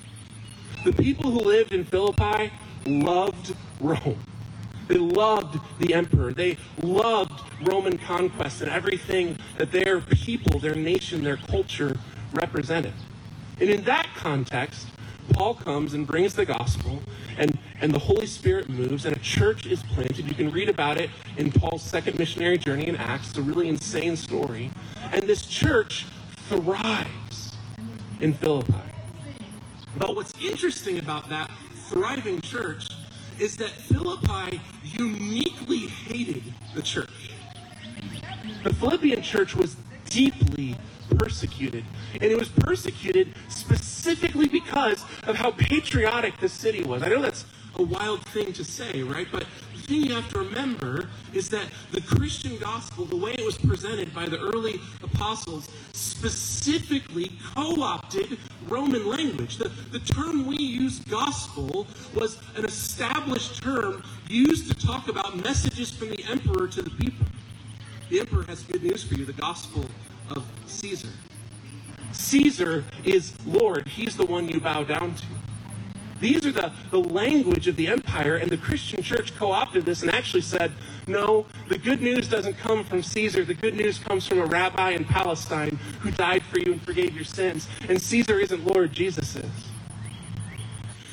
The 0.85 0.93
people 0.93 1.31
who 1.31 1.41
lived 1.41 1.73
in 1.73 1.85
Philippi 1.85 2.53
loved 2.87 3.55
Rome. 3.81 4.19
They 4.89 4.99
loved 4.99 5.59
the 5.79 5.95
emperor. 5.95 6.33
They 6.33 6.57
loved 6.83 7.41
Roman 7.63 7.99
conquest 7.99 8.61
and 8.61 8.71
everything 8.71 9.39
that 9.57 9.73
their 9.73 10.01
people, 10.01 10.59
their 10.61 10.75
nation, 10.75 11.25
their 11.25 11.37
culture 11.37 11.97
represented. 12.33 12.93
And 13.61 13.71
in 13.71 13.85
that 13.85 14.09
context, 14.17 14.89
Paul 15.33 15.55
comes 15.55 15.95
and 15.95 16.07
brings 16.07 16.35
the 16.35 16.45
gospel, 16.45 17.01
and, 17.39 17.59
and 17.81 17.93
the 17.93 17.99
Holy 17.99 18.27
Spirit 18.27 18.69
moves, 18.69 19.07
and 19.07 19.17
a 19.17 19.21
church 19.21 19.67
is 19.67 19.83
planted. 19.83 20.27
You 20.27 20.35
can 20.35 20.51
read 20.51 20.69
about 20.69 20.99
it 20.99 21.09
in 21.37 21.51
Paul's 21.51 21.83
second 21.83 22.19
missionary 22.19 22.59
journey 22.59 22.89
in 22.89 22.97
Acts. 22.97 23.31
It's 23.31 23.39
a 23.39 23.43
really 23.43 23.69
insane 23.69 24.17
story. 24.17 24.71
And 25.13 25.23
this 25.23 25.47
church 25.47 26.07
thrives 26.49 27.57
in 28.21 28.35
Philippi. 28.35 28.75
But 29.97 30.15
what's 30.15 30.35
interesting 30.43 30.99
about 30.99 31.29
that 31.31 31.51
thriving 31.89 32.41
church 32.41 32.89
is 33.39 33.57
that 33.57 33.71
Philippi 33.71 34.61
uniquely 34.83 35.89
hated 35.89 36.43
the 36.75 36.83
church. 36.83 37.31
The 38.63 38.73
Philippian 38.75 39.23
church 39.23 39.55
was 39.55 39.77
deeply 40.09 40.77
persecuted. 41.19 41.85
And 42.13 42.25
it 42.25 42.39
was 42.39 42.49
persecuted 42.49 43.35
specifically 43.49 44.49
because 44.49 45.05
of 45.27 45.37
how 45.37 45.51
patriotic 45.51 46.39
the 46.39 46.49
city 46.49 46.83
was. 46.83 47.03
I 47.03 47.09
know 47.09 47.21
that's 47.21 47.45
a 47.77 47.83
wild 47.83 48.25
thing 48.27 48.53
to 48.53 48.65
say, 48.65 49.03
right? 49.03 49.27
But 49.31 49.47
thing 49.87 50.03
you 50.03 50.15
have 50.15 50.29
to 50.31 50.39
remember 50.39 51.09
is 51.33 51.49
that 51.51 51.67
the 51.93 52.01
Christian 52.01 52.57
gospel, 52.59 53.05
the 53.05 53.17
way 53.17 53.33
it 53.33 53.45
was 53.45 53.59
presented 53.59 54.15
by 54.15 54.27
the 54.27 54.39
early 54.39 54.81
apostles, 55.03 55.69
specifically 55.93 57.33
co 57.55 57.83
opted 57.83 58.39
Roman 58.69 59.07
language. 59.07 59.59
The, 59.59 59.69
the 59.93 59.99
term 60.01 60.47
we 60.47 60.57
use, 60.57 61.01
gospel, 61.01 61.87
was 62.15 62.41
an 62.57 62.65
established 62.65 63.63
term 63.63 64.03
used 64.29 64.71
to 64.71 64.87
talk 64.87 65.09
about 65.09 65.37
messages 65.43 65.91
from 65.91 66.11
the 66.11 66.25
emperor 66.25 66.67
to 66.69 66.83
the 66.83 66.91
people. 66.91 67.27
The 68.11 68.21
emperor 68.21 68.45
has 68.45 68.63
good 68.63 68.83
news 68.83 69.03
for 69.03 69.15
you 69.15 69.25
the 69.25 69.33
gospel 69.33 69.85
of 70.31 70.45
Caesar. 70.67 71.09
Caesar 72.13 72.85
is 73.05 73.35
Lord, 73.47 73.89
he's 73.89 74.17
the 74.17 74.25
one 74.25 74.49
you 74.49 74.61
bow 74.61 74.85
down 74.85 75.15
to. 75.15 75.25
These 76.25 76.47
are 76.47 76.53
the, 76.53 76.73
the 76.91 77.01
language 77.01 77.69
of 77.69 77.77
the 77.77 77.87
empire, 77.87 78.37
and 78.37 78.51
the 78.51 78.57
Christian 78.57 79.03
church 79.03 79.37
co 79.37 79.53
opted 79.53 79.85
this 79.85 80.01
and 80.01 80.11
actually 80.11 80.41
said, 80.41 80.73
no, 81.07 81.45
the 81.69 81.77
good 81.77 82.01
news 82.01 82.29
doesn't 82.29 82.57
come 82.57 82.83
from 82.83 83.03
Caesar. 83.03 83.45
The 83.45 83.53
good 83.53 83.75
news 83.75 83.99
comes 83.99 84.27
from 84.27 84.39
a 84.39 84.47
rabbi 84.47 84.93
in 84.93 85.05
Palestine 85.05 85.79
who 86.01 86.11
died 86.11 86.43
for 86.45 86.59
you 86.59 86.73
and 86.73 86.81
forgave 86.81 87.15
your 87.15 87.27
sins. 87.27 87.69
And 87.91 88.01
Caesar 88.01 88.39
isn't 88.39 88.65
Lord, 88.65 88.95
Jesus 88.95 89.37
is. 89.37 89.51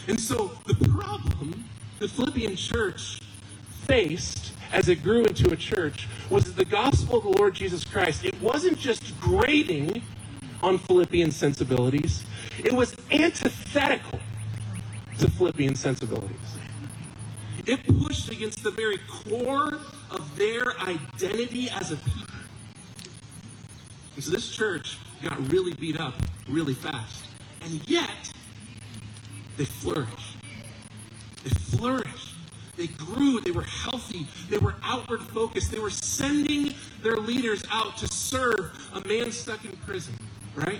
And 0.07 0.17
so 0.17 0.53
the 0.65 0.75
problem 0.75 1.65
the 1.99 2.07
Philippian 2.07 2.55
church 2.55 3.19
faced 3.85 4.53
as 4.71 4.87
it 4.87 5.03
grew 5.03 5.25
into 5.25 5.51
a 5.51 5.57
church 5.57 6.07
was 6.29 6.45
that 6.45 6.55
the 6.55 6.63
gospel 6.63 7.17
of 7.17 7.23
the 7.23 7.37
Lord 7.37 7.53
Jesus 7.53 7.83
Christ, 7.83 8.23
it 8.23 8.41
wasn't 8.41 8.77
just 8.77 9.19
grating 9.19 10.03
on 10.63 10.77
Philippian 10.77 11.31
sensibilities, 11.31 12.23
it 12.63 12.71
was 12.71 12.95
antithetical 13.11 14.21
to 15.19 15.29
Philippian 15.31 15.75
sensibilities. 15.75 16.37
It 17.65 17.79
pushed 18.01 18.31
against 18.31 18.63
the 18.63 18.71
very 18.71 18.99
core 19.07 19.79
of 20.09 20.37
their 20.37 20.79
identity 20.81 21.69
as 21.69 21.91
a 21.91 21.97
people. 21.97 22.21
And 24.15 24.23
so 24.23 24.31
this 24.31 24.49
church 24.49 24.97
got 25.23 25.51
really 25.51 25.73
beat 25.73 25.99
up 25.99 26.15
really 26.47 26.73
fast. 26.73 27.25
And 27.61 27.87
yet, 27.87 28.31
they 29.57 29.65
flourished. 29.65 30.37
They 31.43 31.49
flourished. 31.49 32.35
They 32.77 32.87
grew. 32.87 33.41
They 33.41 33.51
were 33.51 33.63
healthy. 33.63 34.27
They 34.49 34.57
were 34.57 34.75
outward 34.83 35.21
focused. 35.21 35.71
They 35.71 35.79
were 35.79 35.89
sending 35.89 36.73
their 37.03 37.17
leaders 37.17 37.63
out 37.71 37.97
to 37.97 38.07
serve 38.07 38.71
a 38.93 39.07
man 39.07 39.31
stuck 39.31 39.63
in 39.65 39.71
prison, 39.77 40.15
right? 40.55 40.79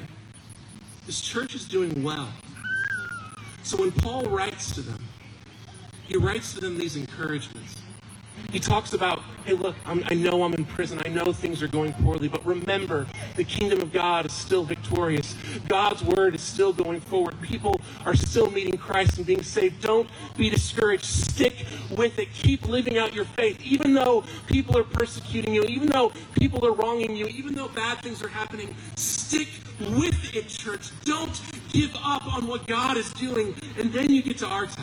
This 1.05 1.21
church 1.21 1.55
is 1.55 1.67
doing 1.67 2.03
well. 2.03 2.29
So 3.63 3.77
when 3.77 3.91
Paul 3.91 4.23
writes 4.23 4.73
to 4.75 4.81
them, 4.81 5.03
he 6.07 6.17
writes 6.17 6.53
to 6.55 6.61
them 6.61 6.77
these 6.77 6.95
encouragements. 6.95 7.81
He 8.51 8.59
talks 8.59 8.93
about, 8.93 9.19
hey, 9.45 9.53
look, 9.53 9.75
I'm, 9.85 10.03
i 10.09 10.13
know 10.13 10.43
I'm 10.43 10.53
in 10.53 10.65
prison. 10.65 11.01
I 11.05 11.09
know 11.09 11.31
things 11.31 11.61
are 11.61 11.67
going 11.67 11.93
poorly, 11.93 12.27
but 12.27 12.45
remember, 12.45 13.07
the 13.35 13.43
kingdom 13.43 13.79
of 13.81 13.93
God 13.93 14.25
is 14.25 14.33
still 14.33 14.63
victorious. 14.63 15.35
God's 15.67 16.03
word 16.03 16.35
is 16.35 16.41
still 16.41 16.73
going 16.73 16.99
forward. 16.99 17.39
People 17.41 17.79
are 18.05 18.15
still 18.15 18.49
meeting 18.51 18.77
Christ 18.77 19.17
and 19.17 19.25
being 19.25 19.43
saved. 19.43 19.81
Don't 19.81 20.09
be 20.35 20.49
discouraged. 20.49 21.05
Stick 21.05 21.60
with 21.91 22.19
it. 22.19 22.33
Keep 22.33 22.67
living 22.67 22.97
out 22.97 23.13
your 23.13 23.25
faith. 23.25 23.61
Even 23.61 23.93
though 23.93 24.23
people 24.47 24.77
are 24.77 24.83
persecuting 24.83 25.53
you, 25.53 25.63
even 25.63 25.87
though 25.89 26.11
people 26.33 26.65
are 26.65 26.73
wronging 26.73 27.15
you, 27.15 27.27
even 27.27 27.53
though 27.53 27.67
bad 27.69 27.99
things 27.99 28.23
are 28.23 28.27
happening, 28.27 28.75
stick 28.95 29.47
with 29.79 30.35
it, 30.35 30.47
church. 30.47 30.91
Don't 31.03 31.41
give 31.71 31.95
up 32.03 32.25
on 32.33 32.47
what 32.47 32.67
God 32.67 32.97
is 32.97 33.11
doing. 33.13 33.55
And 33.77 33.91
then 33.91 34.09
you 34.09 34.21
get 34.21 34.37
to 34.39 34.47
our 34.47 34.65
text. 34.65 34.81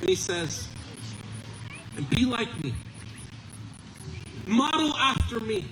And 0.00 0.08
he 0.08 0.16
says, 0.16 0.68
and 1.96 2.08
be 2.10 2.24
like 2.24 2.62
me. 2.62 2.74
Model 4.46 4.94
after 4.96 5.40
me. 5.40 5.64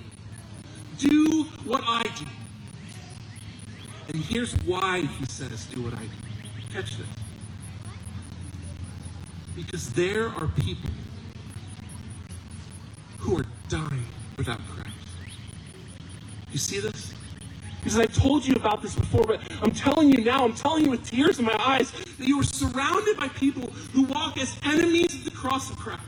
Do 0.97 1.43
what 1.65 1.83
I 1.85 2.03
do. 2.03 2.25
And 4.07 4.23
here's 4.23 4.53
why 4.63 5.01
he 5.01 5.25
says, 5.25 5.65
do 5.65 5.81
what 5.81 5.93
I 5.93 6.01
do. 6.01 6.09
Catch 6.71 6.97
this. 6.97 7.22
Because 9.55 9.91
there 9.93 10.29
are 10.29 10.47
people 10.47 10.89
who 13.19 13.37
are 13.39 13.45
dying 13.69 14.05
without 14.37 14.59
Christ. 14.67 14.89
You 16.51 16.57
see 16.57 16.79
this? 16.79 17.13
Because 17.79 17.99
I 17.99 18.05
told 18.05 18.45
you 18.45 18.55
about 18.55 18.81
this 18.81 18.95
before, 18.95 19.25
but 19.25 19.41
I'm 19.61 19.71
telling 19.71 20.09
you 20.09 20.23
now, 20.23 20.45
I'm 20.45 20.53
telling 20.53 20.85
you 20.85 20.91
with 20.91 21.05
tears 21.05 21.39
in 21.39 21.45
my 21.45 21.57
eyes, 21.59 21.91
that 21.91 22.27
you 22.27 22.39
are 22.39 22.43
surrounded 22.43 23.17
by 23.17 23.27
people 23.29 23.69
who 23.91 24.03
walk 24.03 24.37
as 24.37 24.55
enemies 24.63 25.13
of 25.15 25.25
the 25.25 25.31
cross 25.31 25.69
of 25.69 25.77
Christ. 25.77 26.01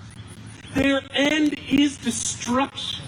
Their 0.73 1.01
end 1.11 1.55
is 1.69 1.97
destruction. 1.97 3.05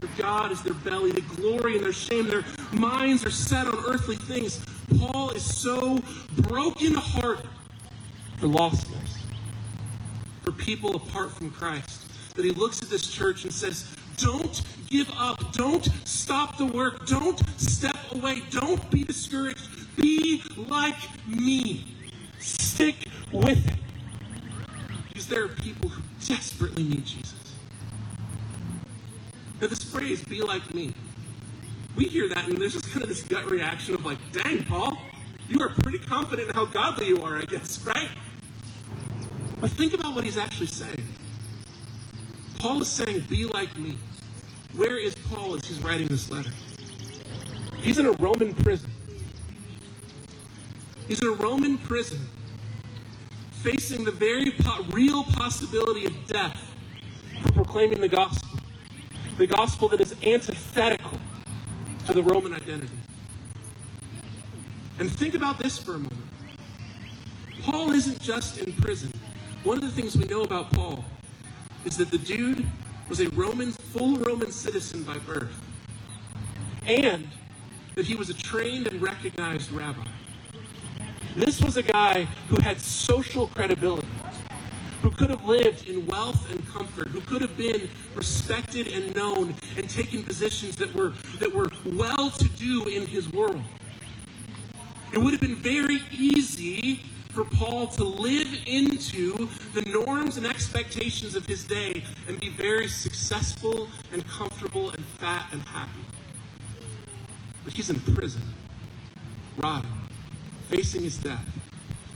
Their 0.00 0.10
God 0.18 0.52
is 0.52 0.62
their 0.62 0.74
belly, 0.74 1.12
the 1.12 1.22
glory 1.22 1.76
and 1.76 1.84
their 1.84 1.92
shame. 1.92 2.26
Their 2.26 2.44
minds 2.72 3.24
are 3.24 3.30
set 3.30 3.66
on 3.66 3.82
earthly 3.86 4.16
things. 4.16 4.64
Paul 4.98 5.30
is 5.30 5.42
so 5.42 5.98
broken-hearted 6.36 7.48
for 8.36 8.46
lostness, 8.46 9.23
for 10.44 10.52
people 10.52 10.94
apart 10.94 11.32
from 11.32 11.50
Christ, 11.50 12.06
that 12.34 12.44
he 12.44 12.50
looks 12.50 12.82
at 12.82 12.90
this 12.90 13.08
church 13.08 13.44
and 13.44 13.52
says, 13.52 13.94
don't 14.16 14.62
give 14.88 15.10
up. 15.18 15.52
Don't 15.52 15.88
stop 16.04 16.56
the 16.56 16.66
work. 16.66 17.06
Don't 17.06 17.40
step 17.58 17.96
away. 18.12 18.42
Don't 18.50 18.88
be 18.90 19.04
discouraged. 19.04 19.96
Be 19.96 20.42
like 20.56 20.96
me. 21.26 21.84
Stick 22.38 23.08
with 23.32 23.66
it. 23.66 23.76
Because 25.08 25.26
there 25.26 25.44
are 25.44 25.48
people 25.48 25.88
who 25.88 26.02
desperately 26.24 26.84
need 26.84 27.06
Jesus. 27.06 27.34
Now, 29.60 29.68
this 29.68 29.82
phrase, 29.82 30.22
be 30.24 30.42
like 30.42 30.74
me, 30.74 30.92
we 31.96 32.04
hear 32.04 32.28
that 32.28 32.48
and 32.48 32.58
there's 32.58 32.72
just 32.72 32.90
kind 32.90 33.02
of 33.02 33.08
this 33.08 33.22
gut 33.22 33.48
reaction 33.50 33.94
of 33.94 34.04
like, 34.04 34.18
dang, 34.32 34.64
Paul, 34.64 34.98
you 35.48 35.60
are 35.60 35.68
pretty 35.68 35.98
confident 35.98 36.48
in 36.48 36.54
how 36.54 36.66
godly 36.66 37.08
you 37.08 37.22
are, 37.22 37.38
I 37.38 37.42
guess, 37.42 37.80
right? 37.86 38.08
But 39.64 39.70
think 39.70 39.94
about 39.94 40.14
what 40.14 40.24
he's 40.24 40.36
actually 40.36 40.66
saying. 40.66 41.08
Paul 42.58 42.82
is 42.82 42.88
saying, 42.88 43.20
be 43.30 43.46
like 43.46 43.74
me. 43.78 43.96
Where 44.76 44.98
is 44.98 45.14
Paul 45.14 45.54
as 45.54 45.64
he's 45.64 45.82
writing 45.82 46.06
this 46.06 46.30
letter? 46.30 46.50
He's 47.78 47.98
in 47.98 48.04
a 48.04 48.12
Roman 48.12 48.52
prison. 48.52 48.90
He's 51.08 51.22
in 51.22 51.28
a 51.28 51.32
Roman 51.32 51.78
prison, 51.78 52.18
facing 53.52 54.04
the 54.04 54.10
very 54.10 54.50
po- 54.50 54.84
real 54.90 55.24
possibility 55.24 56.04
of 56.04 56.26
death 56.26 56.60
for 57.40 57.52
proclaiming 57.52 58.02
the 58.02 58.08
gospel. 58.08 58.58
The 59.38 59.46
gospel 59.46 59.88
that 59.88 60.00
is 60.02 60.14
antithetical 60.22 61.18
to 62.06 62.12
the 62.12 62.22
Roman 62.22 62.52
identity. 62.52 62.98
And 64.98 65.10
think 65.10 65.32
about 65.32 65.58
this 65.58 65.78
for 65.78 65.92
a 65.92 65.98
moment. 66.00 66.20
Paul 67.62 67.92
isn't 67.92 68.20
just 68.20 68.58
in 68.58 68.70
prison. 68.74 69.10
One 69.64 69.78
of 69.78 69.82
the 69.82 70.02
things 70.02 70.14
we 70.14 70.26
know 70.26 70.42
about 70.42 70.70
Paul 70.72 71.02
is 71.86 71.96
that 71.96 72.10
the 72.10 72.18
dude 72.18 72.66
was 73.08 73.20
a 73.20 73.30
Roman, 73.30 73.72
full 73.72 74.18
Roman 74.18 74.52
citizen 74.52 75.04
by 75.04 75.16
birth, 75.16 75.58
and 76.86 77.26
that 77.94 78.04
he 78.04 78.14
was 78.14 78.28
a 78.28 78.34
trained 78.34 78.88
and 78.88 79.00
recognized 79.00 79.72
rabbi. 79.72 80.06
This 81.34 81.62
was 81.62 81.78
a 81.78 81.82
guy 81.82 82.28
who 82.50 82.60
had 82.60 82.78
social 82.78 83.46
credibility, 83.46 84.06
who 85.00 85.10
could 85.10 85.30
have 85.30 85.46
lived 85.46 85.88
in 85.88 86.04
wealth 86.04 86.50
and 86.50 86.68
comfort, 86.68 87.08
who 87.08 87.22
could 87.22 87.40
have 87.40 87.56
been 87.56 87.88
respected 88.14 88.88
and 88.88 89.16
known 89.16 89.54
and 89.78 89.88
taken 89.88 90.22
positions 90.22 90.76
that 90.76 90.94
were 90.94 91.14
that 91.38 91.50
were 91.50 91.70
well 91.86 92.28
to 92.28 92.48
do 92.50 92.84
in 92.88 93.06
his 93.06 93.32
world. 93.32 93.62
It 95.14 95.18
would 95.18 95.32
have 95.32 95.40
been 95.40 95.56
very 95.56 96.02
easy 96.12 97.00
for 97.34 97.44
Paul 97.44 97.88
to 97.88 98.04
live 98.04 98.46
into 98.64 99.48
the 99.74 99.82
norms 99.82 100.36
and 100.36 100.46
expectations 100.46 101.34
of 101.34 101.44
his 101.46 101.64
day 101.64 102.04
and 102.28 102.38
be 102.38 102.48
very 102.50 102.86
successful 102.86 103.88
and 104.12 104.24
comfortable 104.28 104.90
and 104.90 105.04
fat 105.04 105.46
and 105.50 105.60
happy. 105.62 105.90
But 107.64 107.72
he's 107.72 107.90
in 107.90 107.98
prison, 107.98 108.42
rotting, 109.56 109.90
facing 110.68 111.02
his 111.02 111.18
death. 111.18 111.44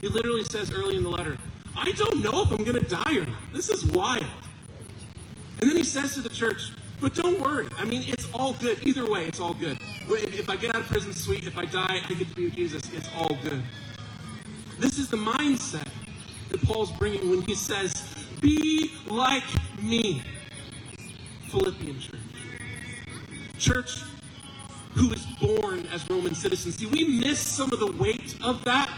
He 0.01 0.09
literally 0.09 0.45
says 0.45 0.73
early 0.73 0.97
in 0.97 1.03
the 1.03 1.11
letter, 1.11 1.37
I 1.77 1.91
don't 1.93 2.23
know 2.23 2.43
if 2.43 2.53
I'm 2.53 2.65
going 2.65 2.79
to 2.79 2.89
die 2.89 3.17
or 3.17 3.27
not. 3.27 3.53
This 3.53 3.71
is 3.71 3.85
wild. 3.87 4.25
And 5.61 5.69
then 5.69 5.77
he 5.77 5.85
says 5.85 6.15
to 6.15 6.21
the 6.21 6.29
church, 6.29 6.71
but 7.01 7.15
don't 7.15 7.41
worry. 7.41 7.67
I 7.77 7.85
mean, 7.85 8.05
it's 8.07 8.29
all 8.33 8.53
good. 8.55 8.87
Either 8.87 9.11
way, 9.11 9.25
it's 9.25 9.41
all 9.41 9.55
good. 9.55 9.79
If 10.09 10.49
I 10.49 10.55
get 10.57 10.75
out 10.75 10.83
of 10.83 10.87
prison, 10.87 11.13
sweet. 11.13 11.45
If 11.45 11.59
I 11.59 11.65
die, 11.65 12.01
I 12.09 12.15
get 12.15 12.29
to 12.29 12.35
be 12.35 12.45
with 12.45 12.55
Jesus. 12.55 12.83
It's 12.93 13.09
all 13.17 13.37
good. 13.43 13.63
This 14.79 14.99
is 14.99 15.09
the 15.09 15.17
mindset 15.17 15.89
that 16.51 16.63
Paul's 16.63 16.93
bringing 16.93 17.29
when 17.31 17.43
he 17.43 17.55
says, 17.55 18.15
Be 18.41 18.93
like 19.09 19.45
me. 19.83 20.23
Philippian 21.51 21.99
church. 21.99 22.21
Church 23.59 24.03
who 24.95 25.13
is 25.13 25.27
born 25.41 25.87
as 25.93 26.09
Roman 26.09 26.35
citizens. 26.35 26.77
See, 26.77 26.87
we 26.87 27.21
miss 27.21 27.41
some 27.41 27.73
of 27.73 27.81
the 27.81 27.91
weight 27.93 28.37
of 28.43 28.63
that. 28.65 28.89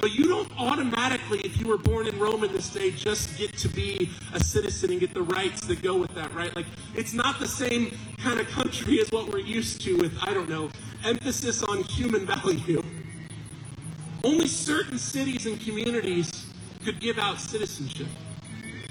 But 0.00 0.12
you 0.12 0.28
don't 0.28 0.50
automatically, 0.58 1.40
if 1.40 1.60
you 1.60 1.68
were 1.68 1.76
born 1.76 2.06
in 2.06 2.18
Rome 2.18 2.42
in 2.42 2.52
this 2.52 2.70
day, 2.70 2.90
just 2.90 3.36
get 3.36 3.56
to 3.58 3.68
be 3.68 4.10
a 4.32 4.42
citizen 4.42 4.90
and 4.90 5.00
get 5.00 5.12
the 5.12 5.22
rights 5.22 5.60
that 5.66 5.82
go 5.82 5.96
with 5.96 6.14
that, 6.14 6.34
right? 6.34 6.54
Like, 6.56 6.64
it's 6.94 7.12
not 7.12 7.38
the 7.38 7.48
same 7.48 7.94
kind 8.18 8.40
of 8.40 8.48
country 8.48 9.00
as 9.00 9.10
what 9.12 9.30
we're 9.30 9.40
used 9.40 9.82
to 9.82 9.96
with, 9.98 10.16
I 10.22 10.32
don't 10.32 10.48
know, 10.48 10.70
emphasis 11.04 11.62
on 11.62 11.82
human 11.84 12.24
value. 12.42 12.82
Only 14.22 14.48
certain 14.48 14.98
cities 14.98 15.46
and 15.46 15.60
communities 15.60 16.46
could 16.84 17.00
give 17.00 17.18
out 17.18 17.40
citizenship. 17.40 18.06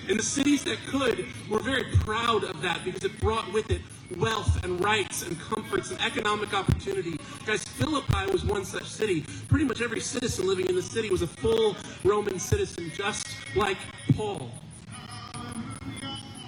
And 0.07 0.17
the 0.17 0.23
cities 0.23 0.63
that 0.63 0.77
could 0.87 1.25
were 1.49 1.59
very 1.59 1.83
proud 1.83 2.43
of 2.43 2.61
that 2.61 2.83
because 2.83 3.03
it 3.03 3.19
brought 3.19 3.51
with 3.53 3.69
it 3.69 3.81
wealth 4.17 4.63
and 4.63 4.83
rights 4.83 5.21
and 5.21 5.39
comforts 5.39 5.91
and 5.91 6.01
economic 6.01 6.53
opportunity. 6.53 7.19
Guys, 7.45 7.63
Philippi 7.63 8.31
was 8.31 8.43
one 8.43 8.65
such 8.65 8.87
city. 8.87 9.23
Pretty 9.47 9.65
much 9.65 9.81
every 9.81 9.99
citizen 9.99 10.47
living 10.47 10.67
in 10.67 10.75
the 10.75 10.81
city 10.81 11.09
was 11.09 11.21
a 11.21 11.27
full 11.27 11.75
Roman 12.03 12.39
citizen, 12.39 12.91
just 12.95 13.27
like 13.55 13.77
Paul. 14.15 14.49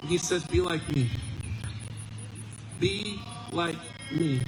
He 0.06 0.18
says, 0.18 0.44
Be 0.44 0.60
like 0.60 0.86
me. 0.94 1.08
Be 2.80 3.20
like 3.52 3.76
me. 4.10 4.40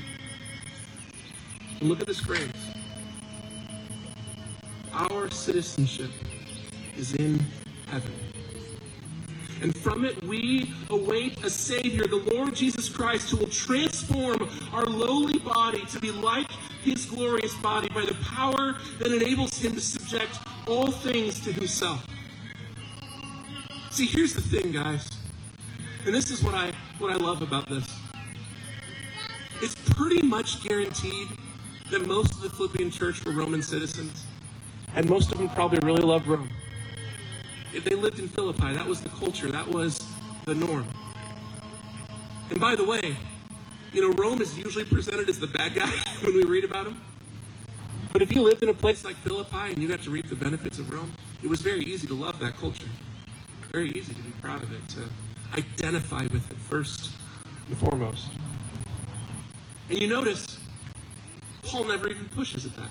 And 1.80 1.88
look 1.88 2.00
at 2.00 2.06
this 2.08 2.18
phrase. 2.18 2.63
Our 4.94 5.28
citizenship 5.28 6.10
is 6.96 7.14
in 7.16 7.44
heaven. 7.88 8.12
And 9.60 9.76
from 9.76 10.04
it 10.04 10.22
we 10.22 10.72
await 10.90 11.42
a 11.44 11.50
Savior, 11.50 12.06
the 12.06 12.22
Lord 12.32 12.54
Jesus 12.54 12.88
Christ, 12.88 13.30
who 13.30 13.38
will 13.38 13.48
transform 13.48 14.48
our 14.72 14.84
lowly 14.86 15.38
body 15.40 15.84
to 15.86 15.98
be 15.98 16.12
like 16.12 16.48
his 16.82 17.06
glorious 17.06 17.54
body 17.54 17.88
by 17.88 18.04
the 18.04 18.14
power 18.22 18.76
that 19.00 19.10
enables 19.10 19.58
him 19.58 19.72
to 19.72 19.80
subject 19.80 20.38
all 20.68 20.92
things 20.92 21.40
to 21.40 21.52
himself. 21.52 22.06
See, 23.90 24.06
here's 24.06 24.34
the 24.34 24.42
thing, 24.42 24.70
guys. 24.70 25.08
And 26.06 26.14
this 26.14 26.30
is 26.30 26.42
what 26.42 26.54
I 26.54 26.72
what 26.98 27.10
I 27.10 27.16
love 27.16 27.42
about 27.42 27.68
this. 27.68 27.86
It's 29.60 29.74
pretty 29.74 30.22
much 30.22 30.62
guaranteed 30.62 31.28
that 31.90 32.06
most 32.06 32.32
of 32.34 32.42
the 32.42 32.50
Philippian 32.50 32.90
church 32.90 33.24
were 33.24 33.32
Roman 33.32 33.62
citizens. 33.62 34.24
And 34.94 35.08
most 35.08 35.32
of 35.32 35.38
them 35.38 35.48
probably 35.50 35.80
really 35.80 36.02
loved 36.02 36.26
Rome. 36.26 36.48
If 37.72 37.84
they 37.84 37.96
lived 37.96 38.20
in 38.20 38.28
Philippi, 38.28 38.72
that 38.74 38.86
was 38.86 39.00
the 39.00 39.08
culture, 39.08 39.50
that 39.50 39.66
was 39.66 39.98
the 40.44 40.54
norm. 40.54 40.86
And 42.50 42.60
by 42.60 42.76
the 42.76 42.84
way, 42.84 43.16
you 43.92 44.00
know, 44.00 44.14
Rome 44.14 44.40
is 44.40 44.56
usually 44.56 44.84
presented 44.84 45.28
as 45.28 45.40
the 45.40 45.46
bad 45.46 45.74
guy 45.74 45.90
when 46.22 46.34
we 46.34 46.44
read 46.44 46.64
about 46.64 46.86
him. 46.86 47.00
But 48.12 48.22
if 48.22 48.34
you 48.34 48.42
lived 48.42 48.62
in 48.62 48.68
a 48.68 48.74
place 48.74 49.04
like 49.04 49.16
Philippi 49.16 49.72
and 49.72 49.78
you 49.78 49.88
got 49.88 50.02
to 50.02 50.10
reap 50.10 50.28
the 50.28 50.36
benefits 50.36 50.78
of 50.78 50.92
Rome, 50.92 51.12
it 51.42 51.48
was 51.48 51.60
very 51.60 51.80
easy 51.80 52.06
to 52.06 52.14
love 52.14 52.38
that 52.38 52.56
culture. 52.56 52.86
Very 53.72 53.90
easy 53.90 54.14
to 54.14 54.22
be 54.22 54.30
proud 54.40 54.62
of 54.62 54.72
it, 54.72 54.88
to 54.90 55.58
identify 55.58 56.22
with 56.22 56.48
it 56.48 56.56
first 56.56 57.10
and 57.66 57.76
foremost. 57.76 58.28
And 59.90 59.98
you 59.98 60.06
notice, 60.06 60.58
Paul 61.64 61.84
never 61.84 62.08
even 62.08 62.28
pushes 62.28 62.64
at 62.66 62.76
that. 62.76 62.90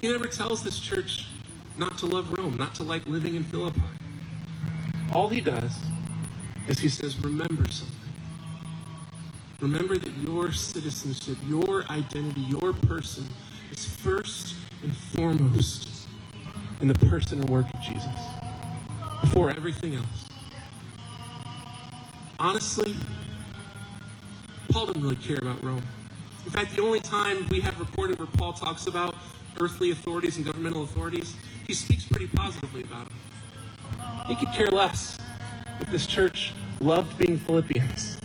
He 0.00 0.08
never 0.08 0.26
tells 0.26 0.62
this 0.62 0.78
church 0.78 1.26
not 1.76 1.98
to 1.98 2.06
love 2.06 2.36
Rome, 2.38 2.56
not 2.56 2.74
to 2.76 2.82
like 2.84 3.06
living 3.06 3.34
in 3.34 3.44
Philippi. 3.44 3.82
All 5.12 5.28
he 5.28 5.40
does 5.40 5.76
is 6.68 6.78
he 6.78 6.88
says, 6.88 7.18
remember 7.20 7.68
something. 7.68 7.96
Remember 9.60 9.98
that 9.98 10.12
your 10.18 10.52
citizenship, 10.52 11.36
your 11.48 11.84
identity, 11.90 12.42
your 12.42 12.72
person 12.72 13.26
is 13.72 13.86
first 13.86 14.54
and 14.84 14.96
foremost 14.96 16.06
in 16.80 16.86
the 16.86 16.94
person 17.08 17.40
and 17.40 17.50
work 17.50 17.66
of 17.74 17.80
Jesus 17.80 18.06
before 19.20 19.50
everything 19.50 19.96
else. 19.96 20.28
Honestly, 22.38 22.94
Paul 24.68 24.86
didn't 24.86 25.02
really 25.02 25.16
care 25.16 25.38
about 25.42 25.62
Rome. 25.64 25.82
In 26.44 26.52
fact, 26.52 26.76
the 26.76 26.82
only 26.82 27.00
time 27.00 27.48
we 27.50 27.60
have 27.60 27.78
recorded 27.80 28.20
where 28.20 28.28
Paul 28.28 28.52
talks 28.52 28.86
about 28.86 29.16
earthly 29.60 29.90
authorities 29.90 30.36
and 30.36 30.46
governmental 30.46 30.82
authorities, 30.82 31.34
he 31.66 31.74
speaks 31.74 32.04
pretty 32.04 32.28
positively 32.28 32.82
about 32.82 33.08
them. 33.08 33.18
He 34.26 34.34
could 34.34 34.52
care 34.52 34.68
less 34.68 35.18
if 35.80 35.90
this 35.90 36.06
church 36.06 36.52
loved 36.80 37.16
being 37.18 37.38
Philippians 37.38 38.18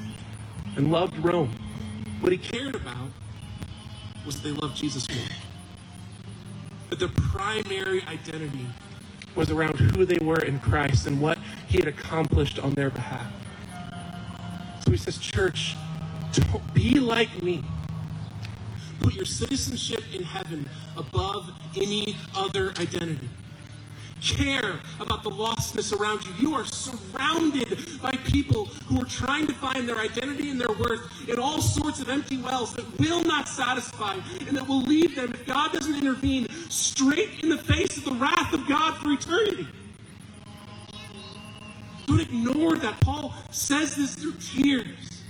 and 0.76 0.92
loved 0.92 1.18
Rome 1.20 1.52
What 2.22 2.32
he 2.32 2.38
cared 2.38 2.76
about 2.76 3.10
was 4.26 4.42
they 4.42 4.52
loved 4.52 4.76
Jesus 4.78 5.08
more. 5.10 5.26
That 6.90 7.00
their 7.00 7.10
primary 7.10 8.04
identity 8.04 8.68
was 9.36 9.50
around 9.52 9.78
who 9.78 10.06
they 10.06 10.24
were 10.24 10.40
in 10.40 10.60
Christ 10.60 11.08
and 11.08 11.20
what 11.20 11.38
he 11.68 11.78
had 11.78 11.88
accomplished 11.88 12.60
on 12.60 12.74
their 12.74 12.90
behalf. 12.90 13.32
So 14.86 14.92
he 14.92 14.98
says, 14.98 15.18
Church, 15.18 15.76
don't 16.34 16.74
be 16.74 17.00
like 17.00 17.42
me. 17.44 17.64
Put 19.00 19.16
your 19.16 19.26
citizenship 19.26 20.04
in 20.14 20.24
heaven 20.24 20.70
above 20.98 21.52
any 21.76 22.16
other 22.36 22.70
identity. 22.80 23.30
Care 24.22 24.80
about 25.02 25.24
the 25.24 25.30
lostness 25.30 25.92
around 25.92 26.26
you. 26.26 26.32
You 26.40 26.56
are 26.56 26.64
surrounded 26.64 27.78
by 28.02 28.12
people 28.24 28.66
who 28.86 29.02
are 29.02 29.06
trying 29.06 29.48
to 29.48 29.54
find 29.54 29.88
their 29.88 29.98
identity 29.98 30.50
and 30.50 30.60
their 30.62 30.72
worth 30.72 31.28
in 31.28 31.40
all 31.40 31.62
sorts 31.62 32.00
of 32.00 32.08
empty 32.08 32.38
wells 32.38 32.74
that 32.76 32.86
will 33.00 33.22
not 33.24 33.50
satisfy 33.50 34.14
and 34.48 34.56
that 34.56 34.66
will 34.66 34.82
lead 34.82 35.16
them, 35.16 35.34
if 35.34 35.46
God 35.46 35.74
doesn't 35.74 35.96
intervene, 35.96 36.48
straight 36.70 37.44
in 37.44 37.50
the 37.50 37.58
face 37.58 37.98
of 37.98 38.06
the 38.06 38.14
wrath 38.14 38.54
of 38.54 38.66
God 38.66 38.98
for 39.04 39.12
eternity. 39.12 39.68
Don't 42.08 42.22
ignore 42.22 42.78
that. 42.78 43.00
Paul 43.02 43.34
says 43.52 43.96
this 43.96 44.16
through 44.16 44.36
tears. 44.40 45.24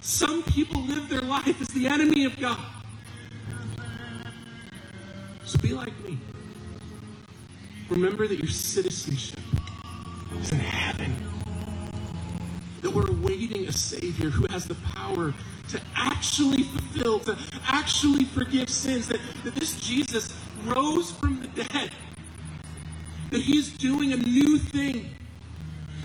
Some 0.00 0.42
people 0.42 0.82
live 0.82 1.08
their 1.08 1.20
life 1.20 1.60
as 1.60 1.68
the 1.68 1.86
enemy 1.86 2.24
of 2.24 2.38
God. 2.40 2.58
So 5.48 5.58
be 5.60 5.72
like 5.72 5.98
me. 6.04 6.18
Remember 7.88 8.28
that 8.28 8.38
your 8.38 8.50
citizenship 8.50 9.40
is 10.42 10.52
in 10.52 10.58
heaven. 10.58 11.16
That 12.82 12.90
we're 12.90 13.10
awaiting 13.10 13.66
a 13.66 13.72
Savior 13.72 14.28
who 14.28 14.46
has 14.48 14.66
the 14.66 14.74
power 14.74 15.32
to 15.70 15.80
actually 15.96 16.64
fulfill, 16.64 17.20
to 17.20 17.38
actually 17.66 18.26
forgive 18.26 18.68
sins. 18.68 19.08
That, 19.08 19.20
that 19.44 19.54
this 19.54 19.80
Jesus 19.80 20.38
rose 20.66 21.12
from 21.12 21.40
the 21.40 21.64
dead. 21.64 21.92
That 23.30 23.40
He's 23.40 23.72
doing 23.72 24.12
a 24.12 24.18
new 24.18 24.58
thing. 24.58 25.14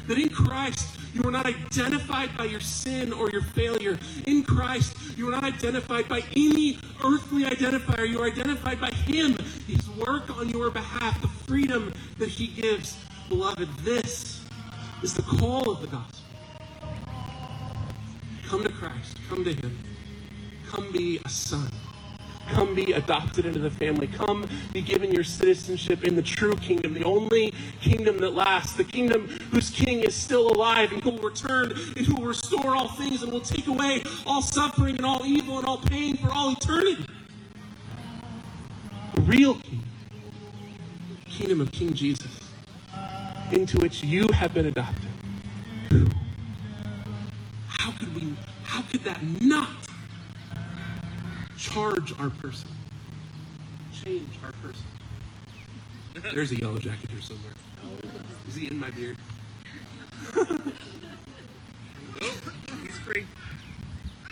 That 0.07 0.17
in 0.17 0.29
Christ, 0.29 0.99
you 1.13 1.23
are 1.23 1.31
not 1.31 1.45
identified 1.45 2.35
by 2.37 2.45
your 2.45 2.59
sin 2.59 3.13
or 3.13 3.29
your 3.29 3.41
failure. 3.41 3.97
In 4.25 4.43
Christ, 4.43 4.95
you 5.17 5.27
are 5.27 5.31
not 5.31 5.43
identified 5.43 6.09
by 6.09 6.23
any 6.35 6.79
earthly 7.03 7.43
identifier. 7.43 8.09
You 8.09 8.21
are 8.21 8.25
identified 8.25 8.81
by 8.81 8.91
Him, 8.91 9.37
His 9.67 9.89
work 9.91 10.35
on 10.37 10.49
your 10.49 10.71
behalf, 10.71 11.21
the 11.21 11.27
freedom 11.27 11.93
that 12.17 12.29
He 12.29 12.47
gives. 12.47 12.97
Beloved, 13.29 13.69
this 13.77 14.43
is 15.01 15.13
the 15.13 15.21
call 15.21 15.71
of 15.71 15.81
the 15.81 15.87
gospel. 15.87 16.19
Come 18.47 18.63
to 18.63 18.71
Christ, 18.71 19.17
come 19.29 19.43
to 19.43 19.53
Him, 19.53 19.77
come 20.69 20.91
be 20.91 21.19
a 21.23 21.29
son. 21.29 21.69
Come 22.49 22.75
be 22.75 22.91
adopted 22.91 23.45
into 23.45 23.59
the 23.59 23.71
family. 23.71 24.07
Come 24.07 24.47
be 24.73 24.81
given 24.81 25.11
your 25.11 25.23
citizenship 25.23 26.03
in 26.03 26.15
the 26.15 26.21
true 26.21 26.53
kingdom, 26.55 26.93
the 26.93 27.03
only 27.03 27.53
kingdom 27.81 28.17
that 28.19 28.33
lasts, 28.33 28.73
the 28.73 28.83
kingdom 28.83 29.27
whose 29.51 29.69
king 29.69 29.99
is 29.99 30.13
still 30.13 30.51
alive 30.51 30.91
and 30.91 31.01
who 31.03 31.11
will 31.11 31.29
return 31.29 31.71
and 31.71 32.05
who 32.05 32.15
will 32.15 32.27
restore 32.27 32.75
all 32.75 32.89
things 32.89 33.23
and 33.23 33.31
will 33.31 33.41
take 33.41 33.67
away 33.67 34.03
all 34.25 34.41
suffering 34.41 34.97
and 34.97 35.05
all 35.05 35.25
evil 35.25 35.57
and 35.57 35.65
all 35.67 35.77
pain 35.77 36.17
for 36.17 36.31
all 36.31 36.51
eternity. 36.51 37.05
The 39.15 39.21
real 39.21 39.55
kingdom, 39.55 39.83
kingdom 41.29 41.61
of 41.61 41.71
King 41.71 41.93
Jesus, 41.93 42.39
into 43.51 43.77
which 43.77 44.03
you 44.03 44.27
have 44.33 44.53
been 44.53 44.65
adopted. 44.65 45.09
How 47.67 47.91
could 47.91 48.15
we, 48.15 48.33
how 48.63 48.81
could 48.83 49.03
that 49.03 49.21
not 49.41 49.69
charge 51.57 52.13
our 52.19 52.29
person, 52.29 52.69
change 54.03 54.29
our 54.43 54.51
person. 54.61 54.85
There's 56.33 56.51
a 56.51 56.59
yellow 56.59 56.77
jacket 56.77 57.09
here 57.09 57.21
somewhere. 57.21 57.53
Is 58.47 58.55
he 58.55 58.67
in 58.67 58.79
my 58.79 58.89
beard? 58.91 59.17
oh, 60.35 60.57
he's 62.81 62.97
free. 62.99 63.25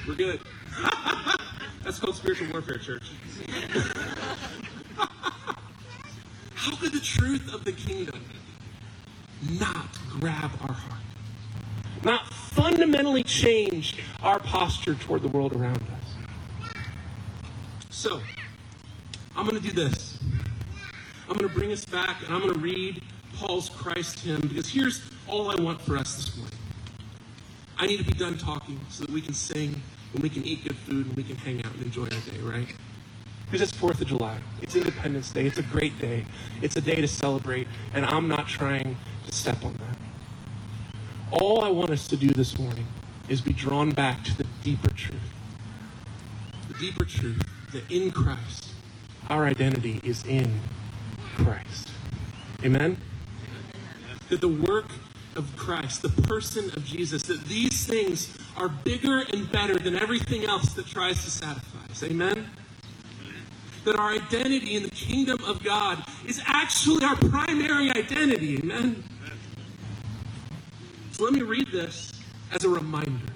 We're 0.08 0.16
good. 0.16 0.40
That's 1.84 2.00
called 2.00 2.16
spiritual 2.16 2.48
warfare, 2.52 2.78
church. 2.78 3.12
How 6.54 6.76
could 6.76 6.94
the 6.94 7.00
truth 7.00 7.54
of 7.54 7.66
the 7.66 7.72
kingdom 7.72 8.24
not 9.60 9.88
grab 10.20 10.52
our 10.62 10.74
heart? 10.74 11.02
Not 12.04 12.28
fundamentally 12.32 13.24
change 13.24 13.98
our 14.22 14.40
posture 14.40 14.96
toward 14.96 15.24
the 15.24 15.28
world 15.28 15.56
around 15.56 15.78
us? 15.78 15.91
So, 18.02 18.20
I'm 19.36 19.48
going 19.48 19.62
to 19.62 19.68
do 19.68 19.74
this. 19.74 20.18
I'm 21.30 21.38
going 21.38 21.48
to 21.48 21.54
bring 21.54 21.72
us 21.72 21.86
back 21.86 22.24
and 22.26 22.34
I'm 22.34 22.42
going 22.42 22.56
to 22.56 22.60
read 22.60 23.04
Paul's 23.36 23.70
Christ 23.70 24.22
hymn 24.22 24.42
because 24.42 24.68
here's 24.68 25.04
all 25.28 25.52
I 25.52 25.62
want 25.62 25.80
for 25.80 25.98
us 25.98 26.16
this 26.16 26.36
morning. 26.36 26.58
I 27.78 27.86
need 27.86 27.98
to 27.98 28.04
be 28.04 28.18
done 28.18 28.40
talking 28.40 28.80
so 28.90 29.04
that 29.04 29.12
we 29.12 29.22
can 29.22 29.36
sing 29.36 29.80
and 30.16 30.24
we 30.24 30.30
can 30.30 30.44
eat 30.44 30.64
good 30.64 30.78
food 30.78 31.06
and 31.06 31.16
we 31.16 31.22
can 31.22 31.36
hang 31.36 31.60
out 31.64 31.76
and 31.76 31.84
enjoy 31.84 32.06
our 32.06 32.10
day, 32.10 32.40
right? 32.42 32.74
Because 33.46 33.62
it's 33.62 33.80
4th 33.80 34.02
of 34.02 34.08
July. 34.08 34.40
It's 34.64 34.76
Independence 34.76 35.30
Day. 35.30 35.46
It's 35.46 35.60
a 35.60 35.62
great 35.62 36.00
day. 36.00 36.26
It's 36.64 36.78
a 36.78 36.82
day 36.82 37.02
to 37.02 37.08
celebrate, 37.08 37.68
and 37.94 38.04
I'm 38.04 38.28
not 38.28 38.48
trying 38.48 38.98
to 39.28 39.32
step 39.32 39.64
on 39.64 39.74
that. 39.74 41.40
All 41.40 41.64
I 41.64 41.70
want 41.70 41.92
us 41.92 42.08
to 42.08 42.18
do 42.18 42.30
this 42.30 42.58
morning 42.58 42.88
is 43.30 43.42
be 43.42 43.54
drawn 43.54 43.92
back 43.92 44.24
to 44.24 44.36
the 44.36 44.48
deeper 44.64 44.90
truth. 44.90 45.22
The 46.68 46.74
deeper 46.80 47.06
truth 47.06 47.51
that 47.72 47.90
in 47.90 48.12
Christ, 48.12 48.68
our 49.30 49.46
identity 49.46 50.00
is 50.04 50.26
in 50.26 50.60
Christ. 51.38 51.90
Amen? 52.64 52.98
That 54.30 54.42
the 54.42 54.48
work 54.48 54.92
of 55.36 55.56
Christ, 55.56 56.02
the 56.02 56.10
person 56.10 56.66
of 56.76 56.86
Jesus, 56.86 57.24
that 57.24 57.46
these 57.46 57.86
things 57.86 58.38
are 58.58 58.70
bigger 58.70 59.24
and 59.34 59.50
better 59.52 59.78
than 59.78 59.96
everything 59.96 60.46
else 60.46 60.74
that 60.74 60.86
tries 60.86 61.24
to 61.24 61.32
satisfy 61.32 61.80
us. 61.90 62.04
Amen? 62.04 62.50
That 63.86 63.96
our 63.96 64.12
identity 64.12 64.76
in 64.76 64.84
the 64.84 64.90
kingdom 64.90 65.44
of 65.46 65.64
God 65.64 66.04
is 66.28 66.42
actually 66.46 67.04
our 67.06 67.16
primary 67.16 67.90
identity. 67.92 68.58
Amen? 68.58 69.04
So 71.14 71.24
let 71.24 71.34
me 71.34 71.42
read 71.42 71.72
this 71.72 72.12
as 72.52 72.64
a 72.64 72.70
reminder. 72.70 73.34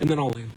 And 0.00 0.08
then 0.08 0.18
I'll 0.18 0.36
end. 0.36 0.50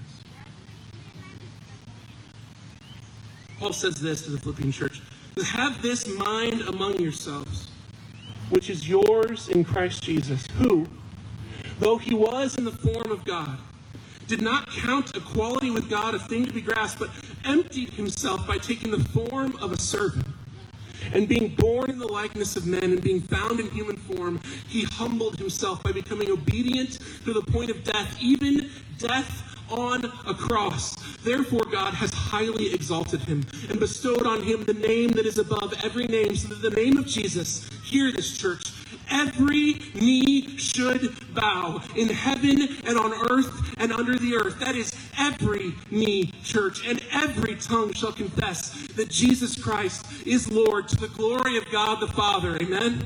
Paul 3.64 3.72
says 3.72 3.96
this 3.96 4.24
to 4.24 4.32
the 4.32 4.38
Philippian 4.40 4.74
church 4.74 5.02
Have 5.42 5.82
this 5.82 6.06
mind 6.06 6.64
among 6.64 7.00
yourselves, 7.00 7.70
which 8.50 8.70
is 8.70 8.90
yours 8.90 9.48
in 9.48 9.64
Christ 9.64 10.04
Jesus, 10.04 10.46
who, 10.58 10.86
though 11.80 11.98
he 11.98 12.14
was 12.14 12.58
in 12.58 12.66
the 12.66 12.74
form 12.74 13.10
of 13.10 13.24
God, 13.24 13.58
did 14.28 14.42
not 14.42 14.70
count 14.70 15.16
equality 15.16 15.70
with 15.70 15.90
God 15.90 16.14
a 16.14 16.20
thing 16.20 16.46
to 16.46 16.52
be 16.52 16.60
grasped, 16.60 17.00
but 17.00 17.10
emptied 17.46 17.92
himself 17.92 18.46
by 18.46 18.58
taking 18.58 18.92
the 18.92 19.02
form 19.02 19.56
of 19.62 19.72
a 19.72 19.80
servant. 19.80 20.26
And 21.14 21.30
being 21.30 21.56
born 21.56 21.90
in 21.90 22.00
the 22.00 22.08
likeness 22.08 22.58
of 22.58 22.68
men 22.68 22.84
and 22.84 23.02
being 23.02 23.22
found 23.22 23.62
in 23.62 23.70
human 23.70 23.96
form, 23.96 24.42
he 24.68 24.84
humbled 24.84 25.38
himself 25.38 25.82
by 25.84 25.94
becoming 25.94 26.30
obedient 26.30 27.00
to 27.24 27.32
the 27.32 27.42
point 27.42 27.70
of 27.70 27.82
death, 27.86 28.18
even 28.20 28.70
death 28.98 29.53
on 29.70 30.06
a 30.28 30.34
cross. 30.34 30.96
Therefore, 31.18 31.64
God 31.72 31.94
has 31.94 32.14
highly 32.14 32.74
exalted 32.74 33.22
him 33.22 33.46
and 33.70 33.80
bestowed 33.80 34.26
on 34.26 34.44
him 34.44 34.64
the 34.66 34.74
name 34.74 35.12
that 35.12 35.26
is 35.26 35.38
above 35.38 35.74
every 35.84 36.06
name, 36.06 36.36
so 36.36 36.50
that 36.50 36.62
the 36.62 36.76
name 36.76 36.98
of 36.98 37.06
Jesus, 37.06 37.70
hear 37.84 38.12
this 38.12 38.38
church, 38.38 38.72
every 39.10 39.80
knee 39.96 40.58
should 40.58 41.34
bow 41.34 41.82
in 41.96 42.10
heaven 42.10 42.68
and 42.86 42.98
on 42.98 43.14
earth 43.32 43.74
and 43.78 43.92
under 43.92 44.18
the 44.18 44.36
earth. 44.36 44.60
That 44.60 44.76
is 44.76 44.94
every 45.18 45.74
knee, 45.92 46.32
church, 46.44 46.86
and 46.88 47.02
every 47.12 47.56
tongue 47.56 47.94
shall 47.94 48.12
confess 48.12 48.88
that 48.96 49.10
Jesus 49.10 49.62
Christ 49.62 50.06
is 50.26 50.52
Lord 50.52 50.88
to 50.90 50.96
the 50.96 51.08
glory 51.10 51.58
of 51.58 51.66
God 51.72 52.00
the 52.00 52.08
Father. 52.08 52.58
Amen. 52.62 53.04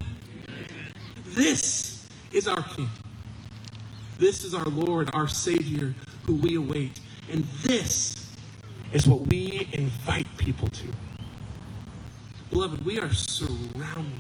This 1.26 2.08
is 2.32 2.48
our 2.48 2.63
King. 2.63 2.89
This 4.17 4.43
is 4.43 4.56
our 4.56 4.65
Lord, 4.65 5.12
our 5.13 5.28
Savior, 5.28 5.93
who 6.28 6.36
we 6.36 6.56
await. 6.56 7.00
And 7.32 7.46
this 7.63 8.32
is 8.94 9.08
what 9.08 9.22
we 9.28 9.68
invite 9.72 10.28
people 10.38 10.68
to. 10.68 10.86
Beloved, 12.52 12.86
we 12.86 13.00
are 13.00 13.12
surrounded 13.13 14.13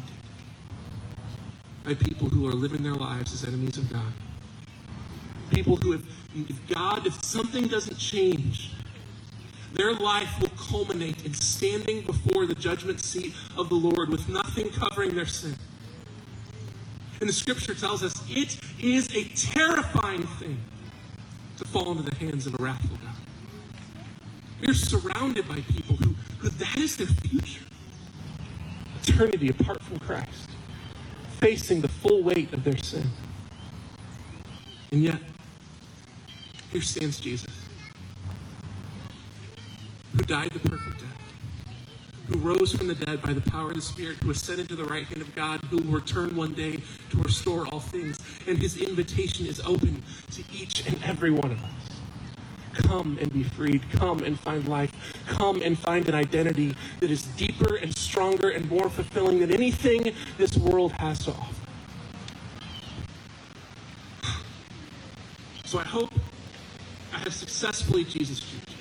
by 1.83 1.93
people 1.93 2.29
who 2.29 2.47
are 2.47 2.53
living 2.53 2.81
their 2.81 2.95
lives 2.95 3.33
as 3.33 3.47
enemies 3.47 3.77
of 3.77 3.91
God. 3.91 4.11
People 5.51 5.75
who, 5.77 5.93
if, 5.93 6.01
if 6.35 6.67
God, 6.67 7.05
if 7.05 7.23
something 7.23 7.67
doesn't 7.67 7.97
change, 7.97 8.71
their 9.73 9.93
life 9.93 10.29
will 10.41 10.51
culminate 10.57 11.25
in 11.25 11.33
standing 11.33 12.01
before 12.01 12.45
the 12.45 12.55
judgment 12.55 13.01
seat 13.01 13.33
of 13.57 13.69
the 13.69 13.75
Lord 13.75 14.09
with 14.09 14.27
nothing 14.27 14.69
covering 14.69 15.13
their 15.13 15.25
sin. 15.25 15.55
And 17.19 17.29
the 17.29 17.33
scripture 17.33 17.73
tells 17.73 18.03
us 18.03 18.13
it 18.29 18.59
is 18.79 19.13
a 19.15 19.23
terrifying 19.35 20.23
thing 20.23 20.57
to 21.57 21.65
fall 21.65 21.91
into 21.91 22.03
the 22.03 22.15
hands 22.15 22.47
of 22.47 22.59
a 22.59 22.63
wrathful 22.63 22.97
God. 22.97 23.15
We 24.61 24.67
are 24.67 24.73
surrounded 24.73 25.47
by 25.47 25.55
people 25.55 25.95
who, 25.97 26.15
who 26.39 26.49
that 26.49 26.77
is 26.77 26.97
their 26.97 27.07
future. 27.07 27.65
Eternity 29.03 29.49
apart 29.49 29.81
from 29.81 29.99
Christ, 29.99 30.49
facing 31.39 31.81
the 31.81 31.87
full 31.87 32.23
weight 32.23 32.53
of 32.53 32.63
their 32.63 32.77
sin. 32.77 33.09
And 34.91 35.01
yet, 35.01 35.19
here 36.71 36.81
stands 36.81 37.19
Jesus, 37.19 37.51
who 40.13 40.23
died 40.23 40.51
the 40.51 40.59
perfect 40.69 40.99
death, 40.99 41.33
who 42.27 42.37
rose 42.39 42.73
from 42.73 42.87
the 42.87 42.95
dead 42.95 43.21
by 43.21 43.33
the 43.33 43.41
power 43.49 43.69
of 43.69 43.75
the 43.75 43.81
Spirit, 43.81 44.17
who 44.23 44.31
ascended 44.31 44.67
to 44.69 44.75
the 44.75 44.85
right 44.85 45.05
hand 45.05 45.21
of 45.21 45.33
God, 45.35 45.61
who 45.69 45.77
will 45.77 45.93
return 45.93 46.35
one 46.35 46.53
day 46.53 46.79
to 47.17 47.23
restore 47.23 47.67
all 47.67 47.79
things. 47.79 48.19
And 48.47 48.57
his 48.57 48.77
invitation 48.77 49.45
is 49.45 49.59
open 49.61 50.03
to 50.31 50.43
each 50.53 50.85
and 50.87 51.01
every 51.03 51.31
one 51.31 51.51
of 51.51 51.63
us. 51.63 51.71
Come 52.73 53.17
and 53.19 53.33
be 53.33 53.43
freed. 53.43 53.81
Come 53.91 54.23
and 54.23 54.39
find 54.39 54.67
life. 54.67 54.91
Come 55.27 55.61
and 55.61 55.77
find 55.77 56.07
an 56.07 56.15
identity 56.15 56.75
that 56.99 57.09
is 57.09 57.23
deeper 57.23 57.75
and 57.75 57.95
stronger 57.97 58.49
and 58.49 58.69
more 58.69 58.89
fulfilling 58.89 59.39
than 59.39 59.51
anything 59.51 60.13
this 60.37 60.55
world 60.57 60.91
has 60.93 61.19
to 61.25 61.31
offer. 61.31 61.55
So 65.65 65.79
I 65.79 65.83
hope 65.83 66.13
I 67.13 67.17
have 67.19 67.33
successfully 67.33 68.03
Jesus 68.05 68.39
Juked. 68.39 68.73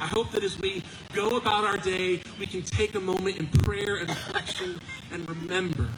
I 0.00 0.06
hope 0.06 0.32
that 0.32 0.42
as 0.42 0.58
we 0.58 0.82
go 1.12 1.36
about 1.36 1.64
our 1.64 1.76
day, 1.76 2.20
we 2.38 2.46
can 2.46 2.62
take 2.62 2.94
a 2.94 3.00
moment 3.00 3.36
in 3.36 3.46
prayer 3.46 3.96
and 3.96 4.08
reflection 4.08 4.80
and 5.12 5.28
remember 5.28 5.88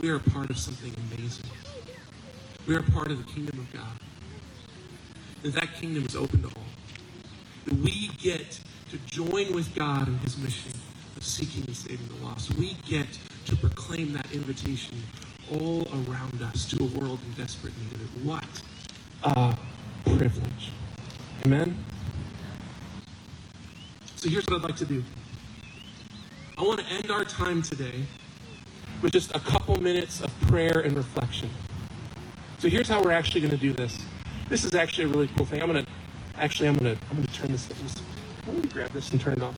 we 0.00 0.08
are 0.10 0.18
part 0.18 0.50
of 0.50 0.58
something 0.58 0.94
amazing. 1.10 1.50
We 2.66 2.76
are 2.76 2.82
part 2.82 3.10
of 3.10 3.18
the 3.18 3.32
kingdom 3.32 3.58
of 3.58 3.72
God. 3.72 3.98
That 5.42 5.54
that 5.54 5.74
kingdom 5.74 6.04
is 6.04 6.14
open 6.14 6.42
to 6.42 6.48
all. 6.48 6.64
That 7.66 7.74
we 7.74 8.08
get 8.18 8.60
to 8.90 8.98
join 9.06 9.52
with 9.54 9.74
God 9.74 10.08
in 10.08 10.18
his 10.18 10.36
mission 10.38 10.72
of 11.16 11.24
seeking 11.24 11.64
and 11.66 11.76
saving 11.76 12.08
the 12.08 12.24
lost. 12.24 12.54
We 12.54 12.76
get 12.86 13.06
to 13.46 13.56
proclaim 13.56 14.12
that 14.12 14.30
invitation 14.32 15.02
all 15.52 15.88
around 16.06 16.40
us 16.42 16.68
to 16.70 16.84
a 16.84 16.86
world 16.98 17.18
in 17.26 17.32
desperate 17.42 17.72
need 17.78 17.92
of 17.94 18.02
it. 18.02 18.24
What 18.24 18.44
a 19.24 19.56
privilege. 20.04 20.70
Amen? 21.44 21.76
So 24.16 24.28
here's 24.28 24.44
what 24.46 24.56
I'd 24.56 24.64
like 24.64 24.76
to 24.76 24.84
do. 24.84 25.02
I 26.58 26.62
want 26.62 26.80
to 26.80 26.86
end 26.86 27.10
our 27.10 27.24
time 27.24 27.62
today 27.62 28.04
with 29.02 29.12
just 29.12 29.34
a 29.34 29.40
couple 29.40 29.80
minutes 29.80 30.20
of 30.20 30.40
prayer 30.42 30.80
and 30.80 30.96
reflection. 30.96 31.50
So 32.58 32.68
here's 32.68 32.88
how 32.88 33.02
we're 33.02 33.12
actually 33.12 33.40
going 33.40 33.52
to 33.52 33.56
do 33.56 33.72
this. 33.72 33.98
This 34.48 34.64
is 34.64 34.74
actually 34.74 35.04
a 35.04 35.08
really 35.08 35.28
cool 35.36 35.46
thing. 35.46 35.62
I'm 35.62 35.70
going 35.72 35.84
to 35.84 35.90
actually 36.36 36.68
I'm 36.68 36.76
going 36.76 36.96
to 36.96 37.02
I'm 37.10 37.16
going 37.16 37.26
to 37.28 37.34
turn 37.34 37.52
this. 37.52 37.68
Let 38.46 38.56
me 38.56 38.68
grab 38.68 38.90
this 38.90 39.10
and 39.10 39.20
turn 39.20 39.34
it 39.34 39.42
off. 39.42 39.54